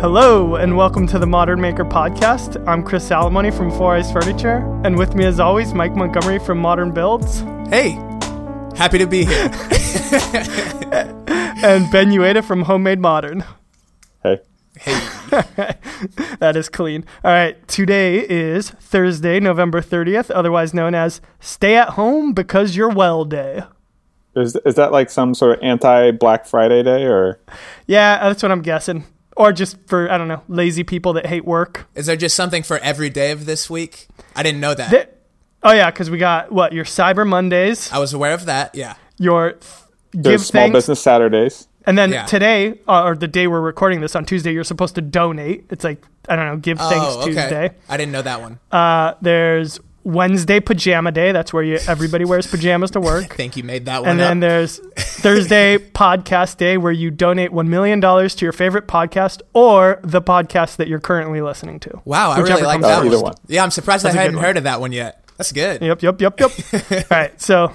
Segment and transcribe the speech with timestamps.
[0.00, 2.66] Hello, and welcome to the Modern Maker Podcast.
[2.66, 6.56] I'm Chris Salamone from Four Eyes Furniture, and with me, as always, Mike Montgomery from
[6.56, 7.90] Modern Builds, Hey,
[8.74, 9.36] happy to be here.
[11.62, 13.44] and Ben Uyeda from Homemade Modern.
[14.22, 14.38] Hey.
[14.78, 14.94] hey,
[16.38, 17.04] That is clean.
[17.22, 22.88] All right, today is Thursday, November 30th, otherwise known as Stay at Home Because You're
[22.88, 23.64] Well Day.
[24.34, 27.38] Is is that like some sort of anti Black Friday day or
[27.86, 29.04] Yeah, that's what I'm guessing.
[29.36, 31.86] Or just for, I don't know, lazy people that hate work.
[31.94, 34.08] is there just something for every day of this week?
[34.36, 34.90] I didn't know that.
[34.90, 35.08] Th-
[35.62, 38.74] oh, yeah, because we got, what, your Cyber Mondays, I was aware of that.
[38.74, 38.94] Yeah.
[39.18, 40.74] your th- give small thanks.
[40.74, 41.68] business Saturdays?
[41.86, 42.26] And then Yeah.
[42.26, 45.64] today, uh, or the day we're recording this on Tuesday, you're supposed to donate.
[45.70, 47.24] It's like I don't know, give thanks oh, okay.
[47.32, 47.70] Tuesday.
[47.88, 48.58] I didn't know that one.
[48.70, 51.32] Uh, there's Wednesday pajama day.
[51.32, 53.34] That's where you everybody wears pajamas to I work.
[53.34, 57.68] think you made that one and then there's Thursday podcast day where you donate one
[57.68, 62.00] million dollars to your favorite podcast or the podcast that you're currently listening to.
[62.04, 63.20] Wow, I really like that one.
[63.20, 63.34] One.
[63.46, 65.24] Yeah, I'm surprised That's a I good hadn't heard of that one yet.
[65.36, 65.82] That's good.
[65.82, 66.50] Yep, yep, yep, yep.
[66.92, 67.72] All right, so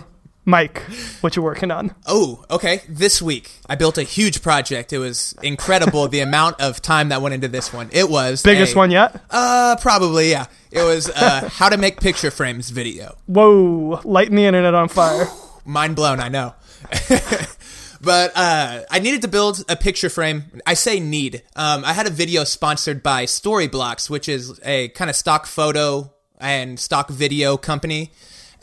[0.47, 0.79] Mike,
[1.21, 1.95] what you working on?
[2.05, 2.81] Oh, okay.
[2.87, 4.93] This week, I built a huge project.
[4.93, 7.89] It was incredible the amount of time that went into this one.
[7.91, 9.19] It was Biggest a- one yet?
[9.31, 10.45] Uh, probably yeah.
[10.71, 13.15] It was uh, how to make picture frames video.
[13.25, 15.27] Whoa, lighting the internet on fire.
[15.67, 16.53] mind blown i know
[18.01, 22.05] but uh, i needed to build a picture frame i say need um, i had
[22.05, 27.57] a video sponsored by storyblocks which is a kind of stock photo and stock video
[27.57, 28.11] company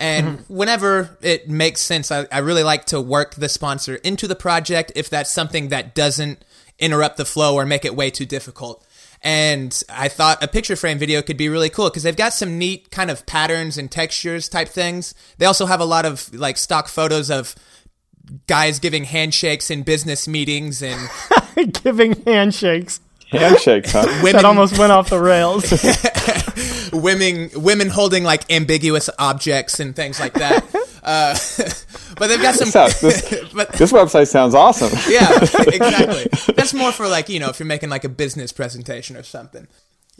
[0.03, 0.55] and mm-hmm.
[0.55, 4.93] whenever it makes sense I, I really like to work the sponsor into the project
[4.95, 6.45] if that's something that doesn't
[6.79, 8.85] interrupt the flow or make it way too difficult
[9.25, 12.59] and I thought a picture frame video could be really cool because they've got some
[12.59, 15.15] neat kind of patterns and textures type things.
[15.39, 17.55] They also have a lot of like stock photos of
[18.49, 21.09] guys giving handshakes in business meetings and
[21.83, 23.01] Giving handshakes.
[23.31, 24.07] Handshakes, huh?
[24.23, 25.65] women That almost went off the rails.
[26.93, 30.65] women women holding like ambiguous objects and things like that.
[31.03, 31.35] uh,
[32.19, 34.91] but they've got some Sounds- this, but this website sounds awesome.
[35.09, 36.27] yeah, exactly.
[36.55, 39.67] That's more for like you know if you're making like a business presentation or something.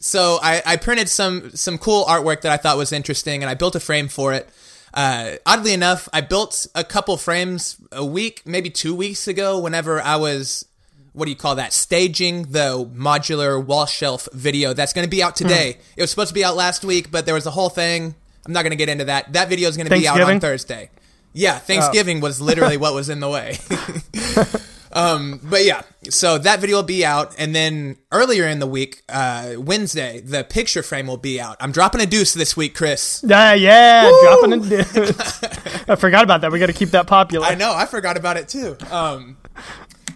[0.01, 3.55] So I, I printed some some cool artwork that I thought was interesting, and I
[3.55, 4.49] built a frame for it.
[4.95, 9.59] Uh, oddly enough, I built a couple frames a week, maybe two weeks ago.
[9.59, 10.67] Whenever I was,
[11.13, 11.73] what do you call that?
[11.73, 15.79] Staging the modular wall shelf video that's going to be out today.
[15.97, 18.15] It was supposed to be out last week, but there was a whole thing.
[18.47, 19.33] I'm not going to get into that.
[19.35, 20.91] That video is going to be out on Thursday.
[21.35, 23.59] Yeah, Thanksgiving was literally what was in the way.
[24.95, 29.03] Um, but yeah, so that video will be out, and then earlier in the week,
[29.09, 31.57] uh, Wednesday, the picture frame will be out.
[31.61, 33.25] I'm dropping a deuce this week, Chris.
[33.27, 35.43] Yeah, yeah, dropping a deuce.
[35.89, 36.53] I forgot about that.
[36.53, 37.47] We got to keep that popular.
[37.47, 38.77] I know, I forgot about it too.
[38.91, 39.39] Um,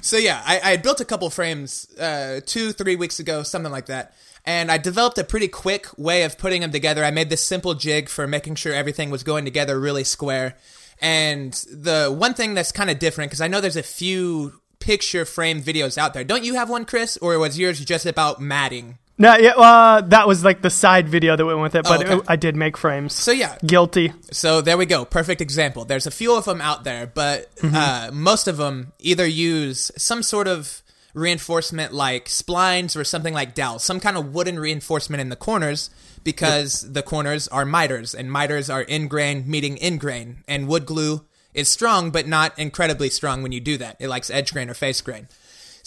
[0.07, 3.73] so yeah, I, I had built a couple frames uh, two, three weeks ago, something
[3.73, 4.15] like that.
[4.45, 7.05] And I developed a pretty quick way of putting them together.
[7.05, 10.57] I made this simple jig for making sure everything was going together really square.
[11.01, 15.25] And the one thing that's kind of different, because I know there's a few picture
[15.25, 16.23] frame videos out there.
[16.23, 17.17] Don't you have one, Chris?
[17.17, 18.99] Or was yours just about matting?
[19.19, 22.05] No, yeah, uh, that was like the side video that went with it, but Oh,
[22.05, 22.15] okay.
[22.19, 23.15] it- I did make frames.
[23.15, 24.13] So yeah, Guilty.
[24.31, 25.05] So there we go.
[25.07, 25.85] Perfect example.
[25.87, 30.23] There's a few of them out there, but uh, most of them either use some
[30.23, 30.83] sort of
[31.15, 35.89] reinforcement like splines or something like dowels, some kind of wooden reinforcement in the corners
[36.25, 40.85] because the corners are miters and miters are in grain meeting in grain and wood
[40.85, 43.97] glue is strong but not incredibly strong when you do that.
[43.99, 45.27] It likes edge grain or face grain.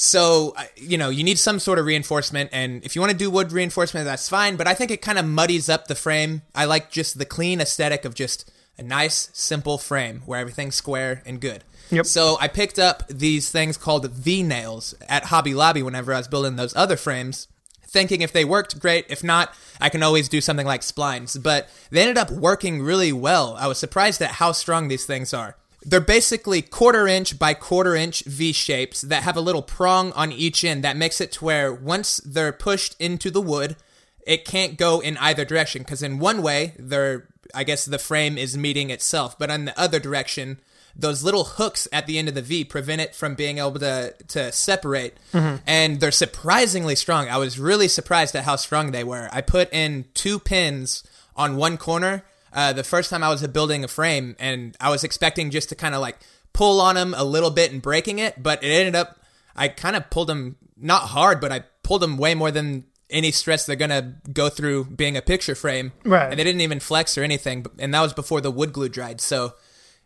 [0.01, 3.29] So, you know, you need some sort of reinforcement, and if you want to do
[3.29, 6.43] wood reinforcement, that's fine, but I think it kind of muddies up the frame.
[6.55, 11.21] I like just the clean aesthetic of just a nice, simple frame where everything's square
[11.25, 11.65] and good.
[11.91, 12.05] Yep.
[12.05, 16.29] So I picked up these things called V nails at Hobby Lobby whenever I was
[16.29, 17.49] building those other frames,
[17.85, 21.43] thinking if they worked great, if not, I can always do something like splines.
[21.43, 23.57] But they ended up working really well.
[23.59, 25.57] I was surprised at how strong these things are.
[25.81, 30.31] They're basically quarter inch by quarter inch V shapes that have a little prong on
[30.31, 33.77] each end that makes it to where once they're pushed into the wood,
[34.27, 38.37] it can't go in either direction because in one way they're I guess the frame
[38.37, 40.59] is meeting itself, but in the other direction,
[40.95, 44.13] those little hooks at the end of the V prevent it from being able to
[44.27, 45.17] to separate.
[45.33, 45.63] Mm-hmm.
[45.65, 47.29] And they're surprisingly strong.
[47.29, 49.29] I was really surprised at how strong they were.
[49.31, 51.03] I put in two pins
[51.35, 52.23] on one corner
[52.53, 55.75] uh, the first time I was building a frame, and I was expecting just to
[55.75, 56.17] kind of like
[56.53, 59.19] pull on them a little bit and breaking it, but it ended up
[59.55, 63.31] I kind of pulled them not hard, but I pulled them way more than any
[63.31, 65.91] stress they're gonna go through being a picture frame.
[66.05, 66.29] Right.
[66.29, 69.19] And they didn't even flex or anything, and that was before the wood glue dried.
[69.19, 69.55] So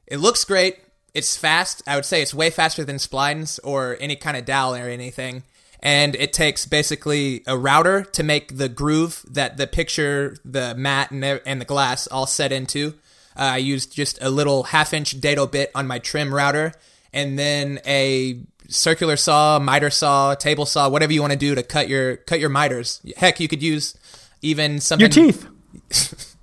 [0.08, 0.80] it looks great.
[1.14, 1.84] It's fast.
[1.86, 5.44] I would say it's way faster than splines or any kind of dowel or anything.
[5.84, 11.12] And it takes basically a router to make the groove that the picture, the mat,
[11.12, 12.94] and the, and the glass all set into.
[13.36, 16.74] Uh, I used just a little half inch dado bit on my trim router,
[17.12, 18.40] and then a
[18.70, 22.40] circular saw, miter saw, table saw, whatever you want to do to cut your cut
[22.40, 23.02] your miters.
[23.18, 23.98] Heck, you could use
[24.42, 25.12] even something.
[25.12, 26.30] Your teeth.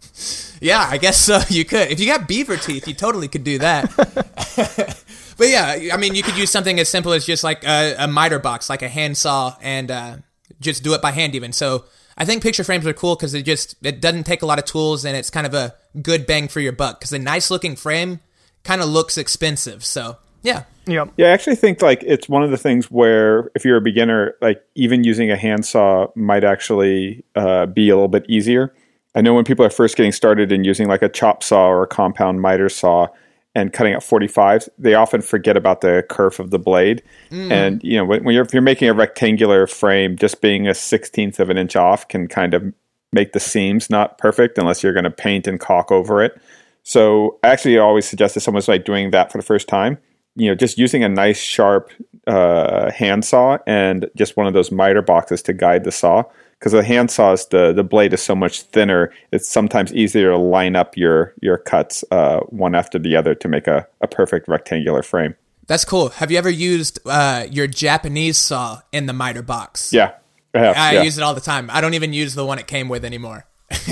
[0.63, 1.41] Yeah, I guess so.
[1.49, 1.91] You could.
[1.91, 5.03] If you got beaver teeth, you totally could do that.
[5.41, 8.07] but yeah, I mean, you could use something as simple as just like a, a
[8.07, 10.17] miter box, like a handsaw, and uh,
[10.61, 11.55] just do it by hand even.
[11.55, 11.87] So
[12.19, 14.67] I think picture frames are cool because it just it doesn't take a lot of
[14.67, 17.01] tools and it's kind of a good bang for your buck.
[17.01, 18.21] Because a nice looking frame
[18.65, 19.83] kind of looks expensive.
[19.83, 21.15] So yeah, Yep.
[21.17, 24.35] Yeah, I actually think like it's one of the things where if you're a beginner,
[24.43, 28.75] like even using a handsaw might actually uh, be a little bit easier.
[29.15, 31.83] I know when people are first getting started in using like a chop saw or
[31.83, 33.09] a compound miter saw
[33.55, 37.03] and cutting out 45s, they often forget about the kerf of the blade.
[37.51, 40.75] And you know, when, when you're if you're making a rectangular frame, just being a
[40.75, 42.73] sixteenth of an inch off can kind of
[43.13, 46.41] make the seams not perfect unless you're going to paint and caulk over it.
[46.83, 49.99] So I actually always suggest to someone's like doing that for the first time,
[50.37, 51.91] you know, just using a nice sharp
[52.27, 56.23] uh, handsaw and just one of those miter boxes to guide the saw.
[56.61, 60.77] Because the handsaws, the the blade is so much thinner, it's sometimes easier to line
[60.77, 65.03] up your your cuts uh, one after the other to make a, a perfect rectangular
[65.03, 65.35] frame.
[65.67, 66.11] that's cool.
[66.11, 69.93] Have you ever used uh, your Japanese saw in the miter box?
[69.93, 70.13] Yeah,
[70.55, 71.03] I have, I yeah.
[71.03, 71.71] use it all the time.
[71.73, 73.47] I don't even use the one it came with anymore.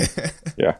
[0.58, 0.74] Yeah.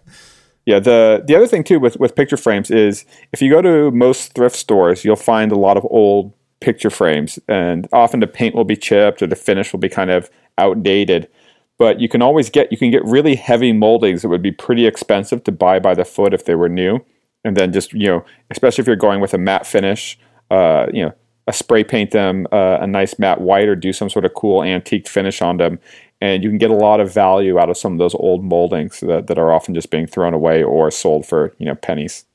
[0.67, 3.91] Yeah, the the other thing too with, with picture frames is if you go to
[3.91, 8.55] most thrift stores, you'll find a lot of old picture frames and often the paint
[8.55, 11.29] will be chipped or the finish will be kind of outdated.
[11.79, 14.87] But you can always get you can get really heavy moldings that would be pretty
[14.87, 17.01] expensive to buy by the foot if they were new.
[17.45, 20.19] And then just, you know, especially if you're going with a matte finish,
[20.51, 21.15] uh, you know,
[21.49, 24.63] a spray paint them uh, a nice matte white or do some sort of cool
[24.63, 25.81] antique finish on them
[26.21, 29.01] and you can get a lot of value out of some of those old moldings
[29.01, 32.27] that, that are often just being thrown away or sold for you know pennies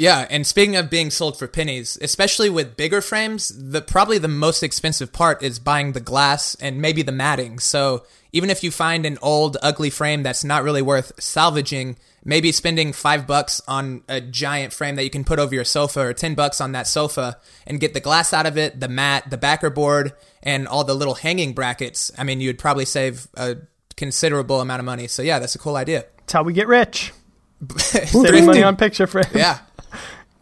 [0.00, 4.28] Yeah, and speaking of being sold for pennies, especially with bigger frames, the probably the
[4.28, 7.58] most expensive part is buying the glass and maybe the matting.
[7.58, 12.50] So even if you find an old ugly frame that's not really worth salvaging, maybe
[12.50, 16.14] spending five bucks on a giant frame that you can put over your sofa or
[16.14, 17.36] ten bucks on that sofa
[17.66, 20.94] and get the glass out of it, the mat, the backer board, and all the
[20.94, 22.10] little hanging brackets.
[22.16, 23.58] I mean, you'd probably save a
[23.98, 25.08] considerable amount of money.
[25.08, 26.06] So yeah, that's a cool idea.
[26.20, 27.12] That's how we get rich.
[27.76, 29.28] Saving money on picture frames.
[29.34, 29.58] Yeah.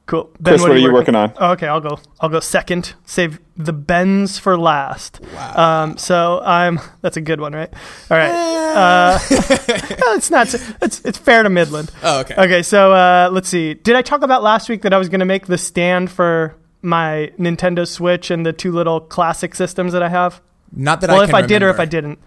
[0.09, 0.31] Cool.
[0.41, 1.99] Ben, chris what, are you working on Oh, okay, I'll go.
[2.19, 2.95] I'll go second.
[3.05, 5.21] Save the Bens for last.
[5.35, 5.83] Wow.
[5.83, 6.81] Um, so I'm.
[7.03, 7.69] That's a good one, right?
[8.11, 8.31] All right.
[8.31, 10.55] Uh, it's not.
[10.81, 11.91] It's it's fair to Midland.
[12.03, 12.35] Oh, okay.
[12.39, 12.62] Okay.
[12.62, 13.75] So uh, let's see.
[13.75, 16.56] Did I talk about last week that I was going to make the stand for
[16.81, 20.41] my Nintendo Switch and the two little classic systems that I have?
[20.73, 21.79] Not that well, I if can I did or if.
[21.79, 22.19] I didn't.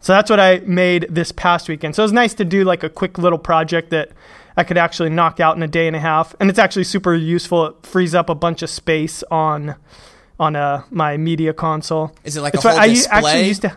[0.00, 1.96] So that's what I made this past weekend.
[1.96, 4.10] So it was nice to do like a quick little project that
[4.58, 7.14] I could actually knock out in a day and a half, and it's actually super
[7.14, 7.66] useful.
[7.66, 9.76] It frees up a bunch of space on
[10.40, 12.12] on uh, my media console.
[12.24, 13.16] Is it like It's a whole I display?
[13.18, 13.76] actually used to.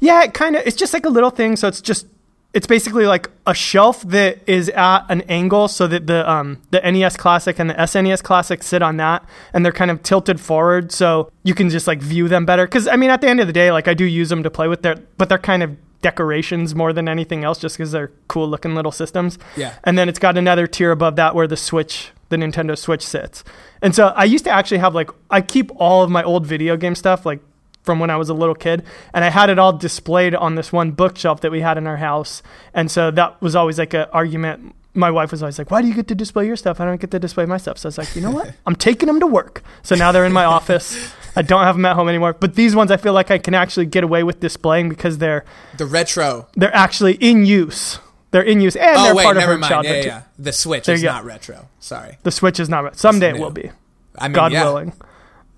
[0.00, 0.62] Yeah, it kind of.
[0.66, 1.56] It's just like a little thing.
[1.56, 2.06] So it's just.
[2.54, 6.80] It's basically like a shelf that is at an angle, so that the um the
[6.80, 10.92] NES Classic and the SNES Classic sit on that, and they're kind of tilted forward,
[10.92, 12.64] so you can just like view them better.
[12.64, 14.50] Because I mean, at the end of the day, like I do use them to
[14.50, 18.12] play with their, but they're kind of decorations more than anything else, just because they're
[18.28, 19.38] cool looking little systems.
[19.56, 19.72] Yeah.
[19.84, 23.42] And then it's got another tier above that where the Switch, the Nintendo Switch sits.
[23.80, 26.76] And so I used to actually have like I keep all of my old video
[26.76, 27.40] game stuff like
[27.84, 28.84] from when I was a little kid,
[29.14, 31.96] and I had it all displayed on this one bookshelf that we had in our
[31.96, 32.42] house.
[32.74, 34.74] And so that was always like an argument.
[34.92, 36.80] My wife was always like, "Why do you get to display your stuff?
[36.80, 38.52] I don't get to display my stuff." So I was like, "You know what?
[38.66, 41.12] I'm taking them to work." So now they're in my office.
[41.36, 42.32] I don't have them at home anymore.
[42.34, 45.44] But these ones, I feel like I can actually get away with displaying because they're
[45.76, 46.46] The retro.
[46.54, 47.98] they're actually in use.
[48.30, 49.70] They're in use, and Oh they're wait, part of her mind.
[49.70, 50.08] childhood Yeah, too.
[50.08, 50.22] yeah.
[50.38, 51.08] The Switch is go.
[51.12, 51.68] not retro.
[51.80, 52.18] Sorry.
[52.24, 52.96] The Switch is not.
[52.96, 53.70] Someday it will be.
[54.18, 54.64] I mean, God yeah.
[54.64, 54.92] willing.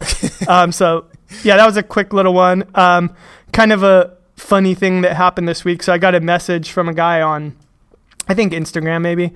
[0.48, 1.06] um, so
[1.42, 2.64] yeah, that was a quick little one.
[2.74, 3.14] Um,
[3.52, 5.82] kind of a funny thing that happened this week.
[5.82, 7.56] So I got a message from a guy on,
[8.28, 9.32] I think Instagram maybe,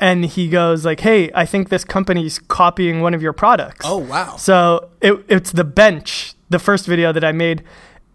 [0.00, 3.98] and he goes like, "Hey, I think this company's copying one of your products." Oh
[3.98, 4.36] wow.
[4.36, 7.62] So it, it's the bench, the first video that I made.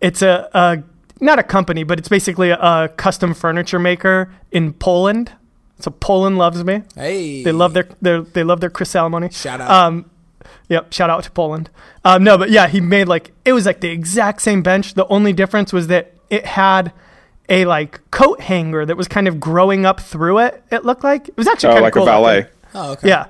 [0.01, 0.83] It's a, a
[1.19, 5.33] not a company, but it's basically a, a custom furniture maker in Poland.
[5.79, 6.83] So Poland loves me.
[6.95, 7.43] Hey.
[7.43, 9.33] They love their, their they love their Chris Salmoni.
[9.33, 9.71] Shout out.
[9.71, 10.09] Um,
[10.67, 10.91] yep.
[10.93, 11.69] Shout out to Poland.
[12.03, 14.93] Um, no, but yeah, he made like it was like the exact same bench.
[14.93, 16.91] The only difference was that it had
[17.49, 20.63] a like coat hanger that was kind of growing up through it.
[20.71, 22.03] It looked like it was actually oh kind like of cool.
[22.03, 23.07] a ballet oh okay.
[23.09, 23.25] Yeah,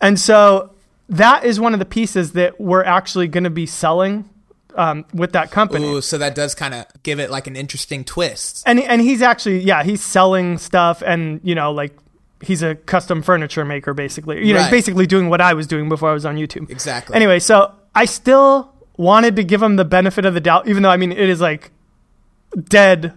[0.00, 0.70] and so
[1.08, 4.28] that is one of the pieces that we're actually going to be selling
[4.74, 5.86] um, with that company.
[5.86, 8.62] Ooh, so that does kind of give it like an interesting twist.
[8.66, 11.96] and and he's actually yeah he's selling stuff and you know like
[12.42, 14.70] he's a custom furniture maker basically you know he's Right.
[14.70, 17.16] basically doing what I was doing before I was on YouTube Exactly.
[17.16, 20.90] anyway so I still wanted to give him the benefit of the doubt even though
[20.90, 21.70] I mean it is like
[22.68, 23.14] dead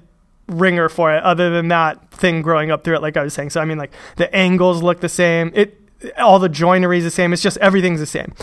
[0.49, 3.51] ringer for it other than that thing growing up through it like I was saying
[3.51, 5.79] so I mean like the angles look the same it
[6.17, 8.33] all the joinery is the same it's just everything's the same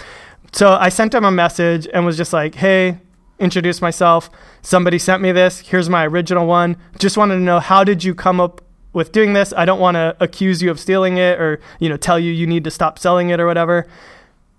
[0.52, 2.98] so I sent him a message and was just like, hey,
[3.38, 4.30] introduce myself.
[4.62, 5.60] Somebody sent me this.
[5.60, 6.76] Here's my original one.
[6.98, 9.52] Just wanted to know how did you come up with doing this?
[9.54, 12.46] I don't want to accuse you of stealing it or, you know, tell you you
[12.46, 13.86] need to stop selling it or whatever.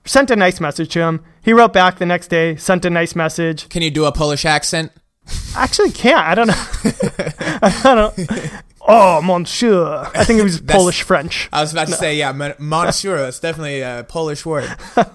[0.05, 1.23] Sent a nice message to him.
[1.41, 3.67] He wrote back the next day, sent a nice message.
[3.69, 4.91] Can you do a Polish accent?
[5.55, 6.25] Actually can't.
[6.25, 6.53] I don't know.
[7.61, 10.09] I don't Oh, monsieur.
[10.15, 11.49] I think it was Polish French.
[11.51, 13.17] I was about to say, yeah, mon- monsieur.
[13.17, 14.69] That's definitely a Polish word.
[14.97, 15.05] All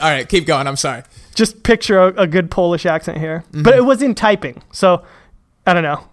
[0.00, 0.68] right, keep going.
[0.68, 1.02] I'm sorry.
[1.34, 3.44] just picture a, a good Polish accent here.
[3.50, 5.04] But it was in typing, so
[5.66, 6.04] I don't know.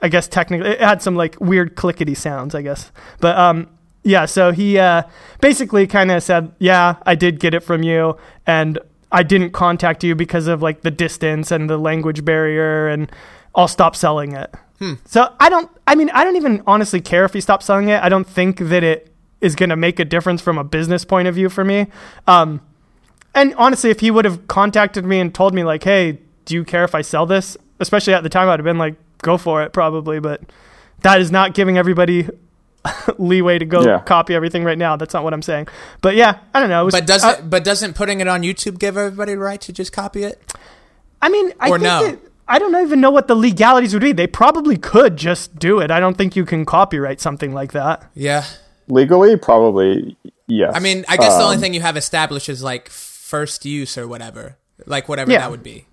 [0.00, 2.90] I guess technically it had some like weird clickety sounds, I guess.
[3.20, 3.68] But um,
[4.02, 4.24] yeah.
[4.24, 5.02] So he uh,
[5.42, 8.78] basically kind of said, "Yeah, I did get it from you, and
[9.12, 13.10] I didn't contact you because of like the distance and the language barrier, and
[13.54, 14.54] I'll stop selling it."
[15.06, 15.70] So I don't.
[15.86, 18.02] I mean, I don't even honestly care if he stops selling it.
[18.02, 21.28] I don't think that it is going to make a difference from a business point
[21.28, 21.86] of view for me.
[22.26, 22.60] Um,
[23.34, 26.64] and honestly, if he would have contacted me and told me like, "Hey, do you
[26.64, 29.62] care if I sell this?" Especially at the time, I'd have been like, "Go for
[29.62, 30.20] it," probably.
[30.20, 30.42] But
[31.02, 32.28] that is not giving everybody
[33.18, 34.00] leeway to go Yeah.
[34.00, 34.96] copy everything right now.
[34.96, 35.68] That's not what I'm saying.
[36.02, 36.82] But yeah, I don't know.
[36.82, 39.60] It was- But doesn't uh, but doesn't putting it on YouTube give everybody the right
[39.62, 40.40] to just copy it?
[41.22, 42.06] I mean, I or think no?
[42.06, 44.12] that, I don't even know what the legalities would be.
[44.12, 45.90] They probably could just do it.
[45.90, 48.04] I don't think you can copyright something like that.
[48.14, 48.44] Yeah.
[48.88, 50.16] Legally, probably
[50.46, 50.72] yes.
[50.74, 53.98] I mean, I guess the only Um, thing you have established is like first use
[53.98, 55.38] or whatever, like whatever Yeah.
[55.40, 55.86] that would be.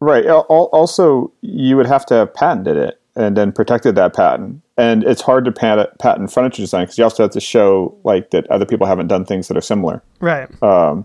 [0.00, 0.26] Right.
[0.26, 4.60] Al- al- Also, you would have to have patented it and then protected that patent.
[4.78, 8.30] And it's hard to pat- patent furniture design because you also have to show like
[8.30, 10.02] that other people haven't done things that are similar.
[10.20, 10.48] Right.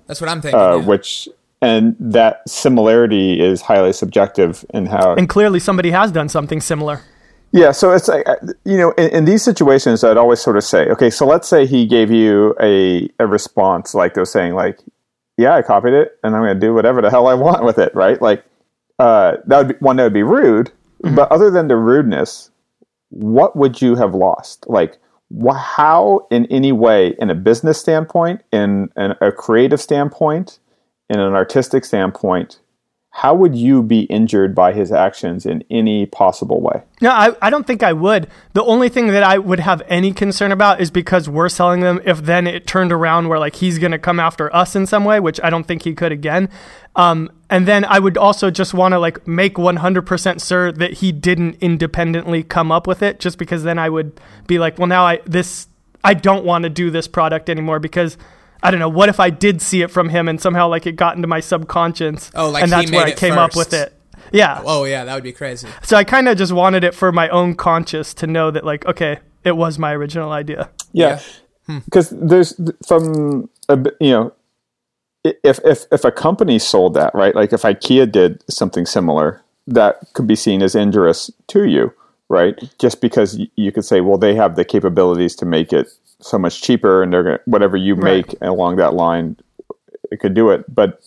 [0.08, 0.60] That's what I'm thinking.
[0.60, 0.86] Uh, yeah.
[0.86, 1.28] Which
[1.62, 5.16] and that similarity is highly subjective in how.
[5.16, 7.02] and clearly somebody has done something similar.
[7.52, 7.72] yeah.
[7.72, 10.88] So it's like uh, you know, in, in these situations, I'd always sort of say,
[10.90, 14.80] okay, so let's say he gave you a a response like they're saying like,
[15.38, 17.80] yeah, I copied it and I'm going to do whatever the hell I want with
[17.80, 18.22] it, right?
[18.22, 18.44] Like
[19.00, 20.72] uh, that would be one that would be rude.
[21.16, 22.50] But other than the rudeness,
[23.14, 24.66] what would you have lost?
[24.68, 24.98] Like,
[25.32, 30.60] wh- how, in any way, in a business standpoint, in, in a creative standpoint,
[31.10, 32.60] in an artistic standpoint,
[33.16, 36.82] how would you be injured by his actions in any possible way?
[37.00, 38.28] No, I, I don't think I would.
[38.54, 42.02] The only thing that I would have any concern about is because we're selling them.
[42.06, 45.06] If then it turned around where like he's going to come after us in some
[45.06, 46.50] way, which I don't think he could again.
[46.96, 51.12] Um, and then I would also just want to like make 100% sure that he
[51.12, 55.06] didn't independently come up with it, just because then I would be like, well, now
[55.06, 55.68] I this
[56.04, 58.18] I don't want to do this product anymore because.
[58.64, 58.90] I don't know.
[58.90, 61.42] What if I did see it from him and somehow like it got into my
[61.42, 62.32] subconscious?
[62.34, 63.94] Oh, like and he that's where made I it came up with it.
[64.32, 64.62] Yeah.
[64.66, 65.68] oh yeah, that would be crazy.
[65.84, 68.86] So I kind of just wanted it for my own conscience to know that, like,
[68.86, 70.70] okay, it was my original idea.
[70.94, 71.20] Yeah,
[71.86, 72.28] because hmm.
[72.28, 74.34] there's from a, b- you know,
[75.24, 79.98] if if if a company sold that right, like if IKEA did something similar, that
[80.14, 81.94] could be seen as injurious to you,
[82.30, 82.58] right?
[82.80, 85.90] Just because you could say, well, they have the capabilities to make it
[86.24, 88.26] so much cheaper, and they're gonna whatever you Right.
[88.28, 89.38] make along that line,
[90.12, 90.66] it could do it.
[90.74, 91.00] But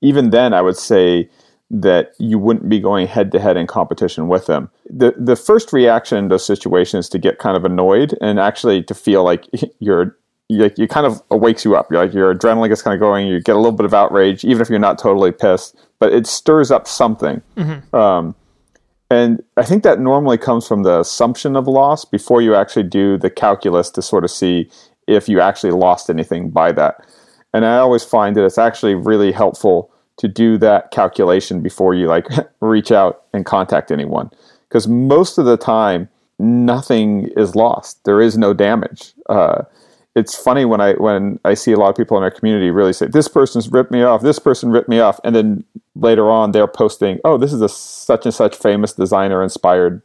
[0.00, 1.28] even then, I would say
[1.70, 4.68] that you wouldn't be going head to head in competition with them.
[4.90, 8.82] The the first reaction in those situations is to get kind of annoyed and actually
[8.84, 9.46] to feel like
[9.78, 10.16] you're
[10.50, 11.90] like you kind of wakes you up.
[11.90, 13.26] You're like your adrenaline gets kind of going.
[13.26, 16.26] You get a little bit of outrage, even if you're not totally pissed, but it
[16.26, 17.40] stirs up something.
[17.94, 18.34] Um,
[19.12, 23.18] and I think that normally comes from the assumption of loss before you actually do
[23.18, 24.70] the calculus to sort of see
[25.06, 27.04] if you actually lost anything by that.
[27.52, 32.06] And I always find that it's actually really helpful to do that calculation before you
[32.06, 32.26] like
[32.60, 34.30] reach out and contact anyone.
[34.70, 38.02] Because most of the time, nothing is lost.
[38.04, 39.12] There is no damage.
[39.28, 39.64] Uh,
[40.14, 42.92] it's funny when I when I see a lot of people in our community really
[42.92, 45.64] say this person's ripped me off, this person ripped me off, and then
[45.94, 50.02] later on they're posting, oh, this is a such and such famous designer inspired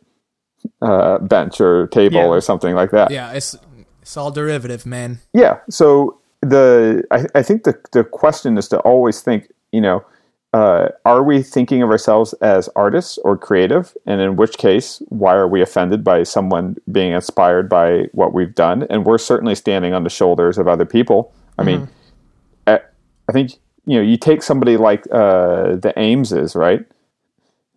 [0.82, 2.28] uh, bench or table Yeah.
[2.28, 3.12] or something like that.
[3.12, 3.56] Yeah, it's
[4.02, 5.20] it's all derivative, man.
[5.34, 5.60] Yeah.
[5.70, 10.06] So the I, I think the the question is to always think, you know,
[10.54, 13.96] uh, are we thinking of ourselves as artists or creative?
[14.06, 18.56] And in which case, why are we offended by someone being inspired by what we've
[18.56, 18.84] done?
[18.90, 21.34] And we're certainly standing on the shoulders of other people.
[21.60, 21.90] I mean,
[22.66, 22.80] I,
[23.28, 23.52] I think
[23.86, 26.86] you know, you take somebody like uh, the Eameses, right?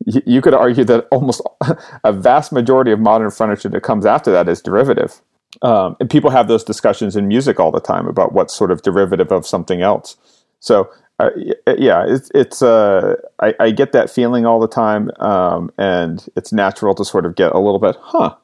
[0.04, 1.40] You, you could argue that almost
[2.04, 5.20] a vast majority of modern furniture that comes after that is derivative.
[5.62, 8.82] Um, and people have those discussions in music all the time about what sort of
[8.82, 10.16] derivative of something else.
[10.58, 15.72] So uh, yeah, it's, it's uh, I, I, get that feeling all the time, um,
[15.78, 18.34] and it's natural to sort of get a little bit, huh?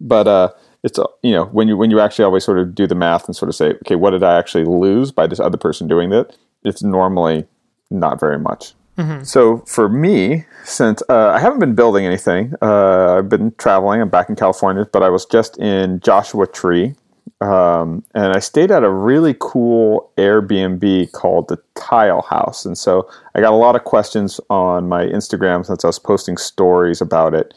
[0.00, 0.52] But uh,
[0.82, 3.26] it's uh, you know when you when you actually always sort of do the math
[3.26, 6.10] and sort of say, okay, what did I actually lose by this other person doing
[6.10, 6.36] that?
[6.64, 7.46] It's normally
[7.90, 8.74] not very much.
[8.98, 9.24] Mm-hmm.
[9.24, 14.00] So for me, since uh, I haven't been building anything, uh, I've been traveling.
[14.00, 16.94] I'm back in California, but I was just in Joshua Tree,
[17.42, 22.64] um, and I stayed at a really cool Airbnb called the Tile House.
[22.64, 26.36] And so I got a lot of questions on my Instagram since I was posting
[26.36, 27.52] stories about it.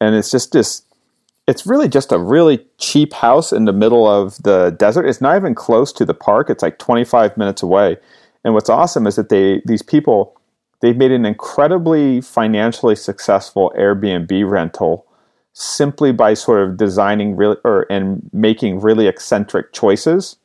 [0.00, 0.82] And it's just this,
[1.48, 5.04] it's really just a really cheap house in the middle of the desert.
[5.04, 7.96] It's not even close to the park, it's like 25 minutes away.
[8.44, 10.40] And what's awesome is that they, these people,
[10.80, 15.06] they've made an incredibly financially successful Airbnb rental
[15.54, 20.36] simply by sort of designing really or and making really eccentric choices.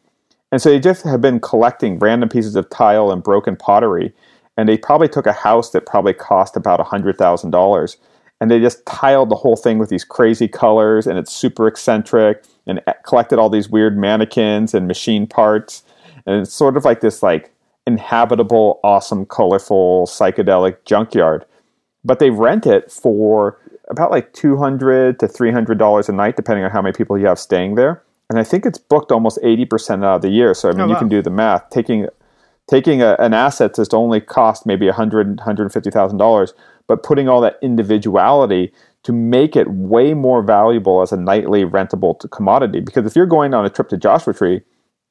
[0.51, 4.13] And so they just have been collecting random pieces of tile and broken pottery.
[4.57, 7.97] And they probably took a house that probably cost about $100,000
[8.41, 12.43] and they just tiled the whole thing with these crazy colors and it's super eccentric
[12.67, 15.83] and collected all these weird mannequins and machine parts.
[16.25, 17.51] And it's sort of like this like
[17.85, 21.45] inhabitable, awesome, colorful, psychedelic junkyard.
[22.05, 23.59] But they rent it for
[23.89, 27.75] about like 200 to $300 a night, depending on how many people you have staying
[27.75, 28.03] there.
[28.29, 30.53] And I think it's booked almost 80% out of the year.
[30.53, 30.93] So, I mean, oh, wow.
[30.93, 31.69] you can do the math.
[31.71, 32.07] Taking,
[32.67, 36.53] taking a, an asset that's only cost maybe $100, $150,000,
[36.87, 38.71] but putting all that individuality
[39.03, 42.81] to make it way more valuable as a nightly rentable commodity.
[42.81, 44.61] Because if you're going on a trip to Joshua Tree,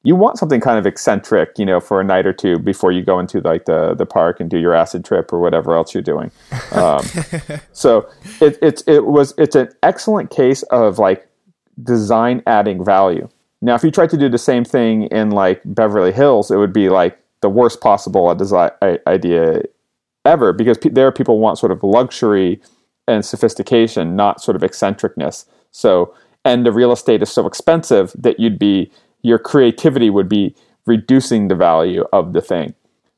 [0.03, 3.03] you want something kind of eccentric, you know, for a night or two before you
[3.03, 6.03] go into like the the park and do your acid trip or whatever else you're
[6.03, 6.31] doing.
[6.71, 7.03] Um,
[7.73, 11.27] so it, it's it was it's an excellent case of like
[11.83, 13.27] design adding value.
[13.61, 16.73] Now, if you tried to do the same thing in like Beverly Hills, it would
[16.73, 18.71] be like the worst possible design
[19.05, 19.63] idea
[20.25, 22.61] ever because pe- there people want sort of luxury
[23.07, 25.45] and sophistication, not sort of eccentricness.
[25.71, 26.13] So,
[26.45, 30.55] and the real estate is so expensive that you'd be your creativity would be
[30.85, 32.73] reducing the value of the thing.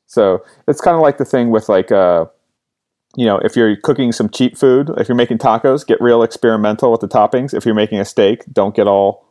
[0.06, 2.26] So it's kind of like the thing with like uh,
[3.16, 6.90] you know, if you're cooking some cheap food, if you're making tacos, get real experimental
[6.90, 7.52] with the toppings.
[7.52, 9.26] If you're making a steak, don't get all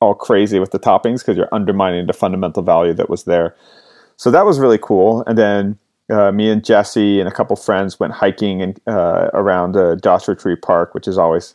[0.00, 3.54] all crazy with the toppings because you're undermining the fundamental value that was there.
[4.16, 5.22] So that was really cool.
[5.26, 5.78] And then
[6.10, 10.34] uh, me and Jesse and a couple friends went hiking and uh, around uh, Joshua
[10.34, 11.54] Tree Park, which is always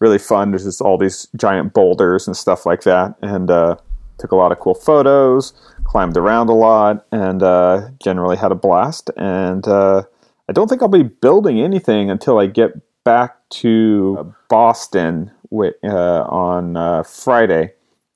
[0.00, 0.50] really fun.
[0.50, 3.76] There's just all these giant boulders and stuff like that, and uh,
[4.22, 5.52] took a lot of cool photos,
[5.84, 9.10] climbed around a lot, and uh, generally had a blast.
[9.16, 10.04] And uh,
[10.48, 12.70] I don't think I'll be building anything until I get
[13.04, 17.72] back to Boston with, uh, on uh, Friday.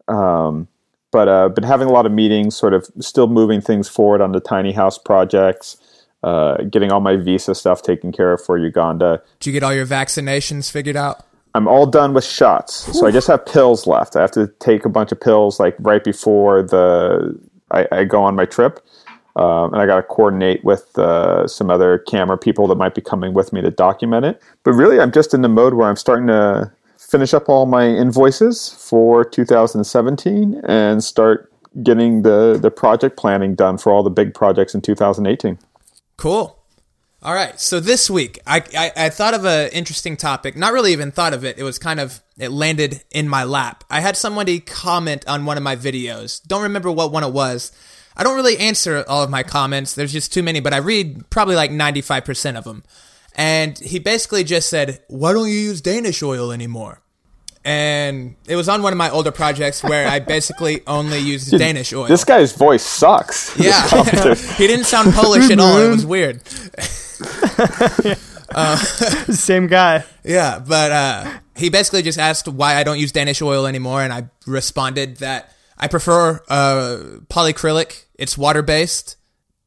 [0.06, 0.68] Um,
[1.10, 4.30] but uh, been having a lot of meetings, sort of still moving things forward on
[4.32, 5.76] the tiny house projects.
[6.22, 9.22] Uh, getting all my visa stuff taken care of for Uganda.
[9.38, 11.24] Did you get all your vaccinations figured out?
[11.56, 14.14] I'm all done with shots, so I just have pills left.
[14.14, 17.34] I have to take a bunch of pills like right before the
[17.70, 18.78] I, I go on my trip,
[19.36, 23.00] um, and I got to coordinate with uh, some other camera people that might be
[23.00, 24.42] coming with me to document it.
[24.64, 27.88] But really, I'm just in the mode where I'm starting to finish up all my
[27.88, 31.50] invoices for 2017 and start
[31.82, 35.58] getting the the project planning done for all the big projects in 2018.
[36.18, 36.55] Cool.
[37.26, 40.56] All right, so this week I, I, I thought of an interesting topic.
[40.56, 41.58] Not really even thought of it.
[41.58, 43.82] It was kind of it landed in my lap.
[43.90, 46.40] I had somebody comment on one of my videos.
[46.46, 47.72] Don't remember what one it was.
[48.16, 49.92] I don't really answer all of my comments.
[49.92, 52.84] There's just too many, but I read probably like 95% of them.
[53.34, 57.02] And he basically just said, "Why don't you use Danish oil anymore?"
[57.64, 61.92] and it was on one of my older projects where I basically only used Danish
[61.92, 62.06] oil.
[62.06, 63.58] This guy's voice sucks.
[63.58, 63.82] Yeah,
[64.34, 65.78] he didn't sound Polish at all.
[65.78, 66.42] It was weird.
[68.54, 70.04] uh, Same guy.
[70.24, 74.12] Yeah, but uh, he basically just asked why I don't use Danish oil anymore, and
[74.12, 76.98] I responded that I prefer uh,
[77.28, 78.04] polyacrylic.
[78.18, 79.16] It's water based,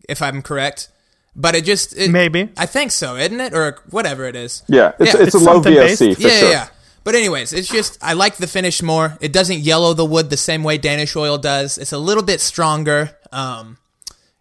[0.08, 0.90] if I'm correct.
[1.36, 4.64] But it just it, maybe I think so, isn't it, or whatever it is?
[4.68, 5.22] Yeah, it's, yeah.
[5.22, 6.20] it's, it's a low VOC.
[6.20, 6.50] yeah, sure.
[6.50, 6.68] yeah.
[7.04, 9.18] But anyways, it's just I like the finish more.
[9.20, 11.80] It doesn't yellow the wood the same way Danish oil does.
[11.80, 13.18] It's a little bit stronger.
[13.32, 13.79] Um,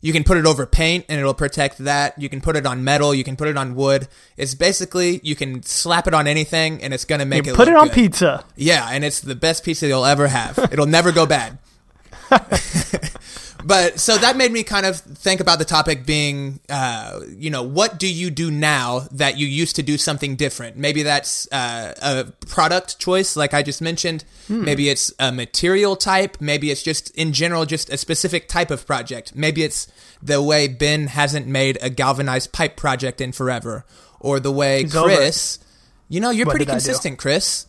[0.00, 2.18] you can put it over paint and it'll protect that.
[2.18, 3.14] You can put it on metal.
[3.14, 4.08] You can put it on wood.
[4.37, 7.56] It's basically you can slap it on anything and it's gonna make you it.
[7.56, 7.94] Put it on good.
[7.94, 8.44] pizza.
[8.56, 10.58] Yeah, and it's the best pizza you'll ever have.
[10.70, 11.58] It'll never go bad.
[13.68, 17.62] but so that made me kind of think about the topic being, uh, you know,
[17.62, 20.78] what do you do now that you used to do something different?
[20.78, 24.24] Maybe that's uh, a product choice, like I just mentioned.
[24.48, 26.38] Maybe it's a material type.
[26.40, 29.37] Maybe it's just in general, just a specific type of project.
[29.37, 29.87] Maybe it's
[30.22, 33.85] the way Ben hasn't made a galvanized pipe project in forever,
[34.18, 35.59] or the way He's over Chris.
[36.09, 36.85] You know, you're What pretty did I do?
[36.87, 37.66] consistent, Chris.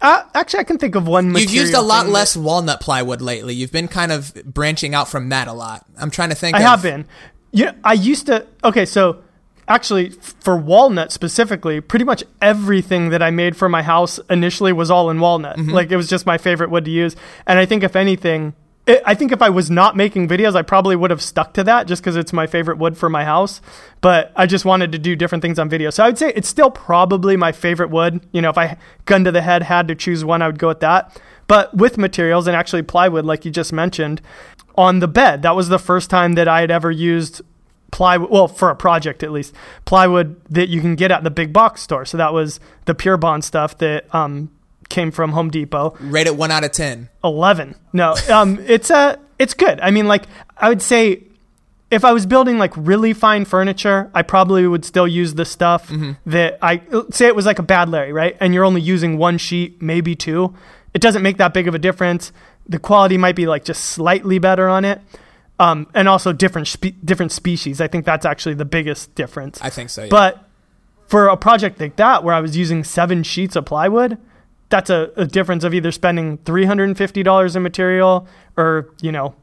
[0.00, 1.34] Uh, actually, I can think of one.
[1.34, 3.54] You've used a lot less walnut plywood lately.
[3.54, 5.84] You've been kind of branching out from that a lot.
[5.98, 6.56] I'm trying to think.
[6.56, 7.06] I of, have been.
[7.52, 8.46] Yeah, I used to.
[8.64, 9.22] Okay, so
[9.68, 14.90] actually, for walnut specifically, pretty much everything that I made for my house initially was
[14.90, 15.56] all in walnut.
[15.56, 15.70] Mm-hmm.
[15.70, 17.14] Like it was just my favorite wood to use.
[17.46, 18.54] And I think if anything,
[18.86, 21.64] it, I think if I was not making videos, I probably would have stuck to
[21.64, 23.60] that just because it's my favorite wood for my house.
[24.00, 25.90] But I just wanted to do different things on video.
[25.90, 28.26] So I would say it's still probably my favorite wood.
[28.32, 30.68] You know, if I gun to the head had to choose one, I would go
[30.68, 31.20] with that.
[31.46, 34.22] But with materials and actually plywood, like you just mentioned,
[34.76, 37.42] on the bed, that was the first time that I had ever used
[37.90, 38.30] plywood.
[38.30, 41.82] Well, for a project at least, plywood that you can get at the big box
[41.82, 42.04] store.
[42.04, 44.50] So that was the Pure Bond stuff that um,
[44.90, 45.96] came from Home Depot.
[46.00, 47.08] Rate it one out of ten.
[47.24, 50.24] 11 no um it's uh it's good i mean like
[50.58, 51.22] i would say
[51.90, 55.92] if i was building like really fine furniture i probably would still use the stuff
[56.24, 59.36] that i say it was like a bad larry right and you're only using one
[59.38, 60.54] sheet maybe two
[60.94, 62.32] it doesn't make that big of a difference
[62.66, 65.00] the quality might be like just slightly better on it
[65.58, 69.68] um, and also different spe- different species i think that's actually the biggest difference I
[69.68, 70.04] think so.
[70.04, 70.08] Yeah.
[70.10, 70.46] but
[71.06, 74.16] for a project like that, where I was using seven sheets of plywood,
[74.70, 78.88] that's a, a difference of either spending three hundred and fifty dollars in material or
[79.02, 79.34] you know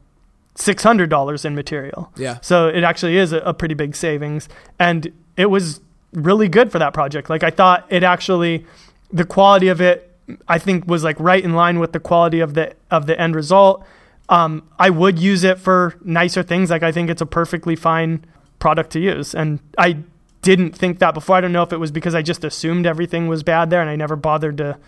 [0.56, 2.10] six hundred dollars in material.
[2.16, 2.38] Yeah.
[2.42, 5.80] So it actually is a, a pretty big savings, and it was
[6.12, 7.30] really good for that project.
[7.30, 8.66] Like I thought it actually,
[9.12, 10.10] the quality of it,
[10.48, 13.36] I think was like right in line with the quality of the of the end
[13.36, 13.86] result.
[14.30, 16.70] Um, I would use it for nicer things.
[16.70, 18.24] Like I think it's a perfectly fine
[18.58, 19.98] product to use, and I
[20.42, 21.36] didn't think that before.
[21.36, 23.88] I don't know if it was because I just assumed everything was bad there, and
[23.88, 24.78] I never bothered to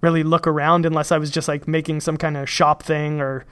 [0.00, 3.44] really look around unless I was just like making some kind of shop thing or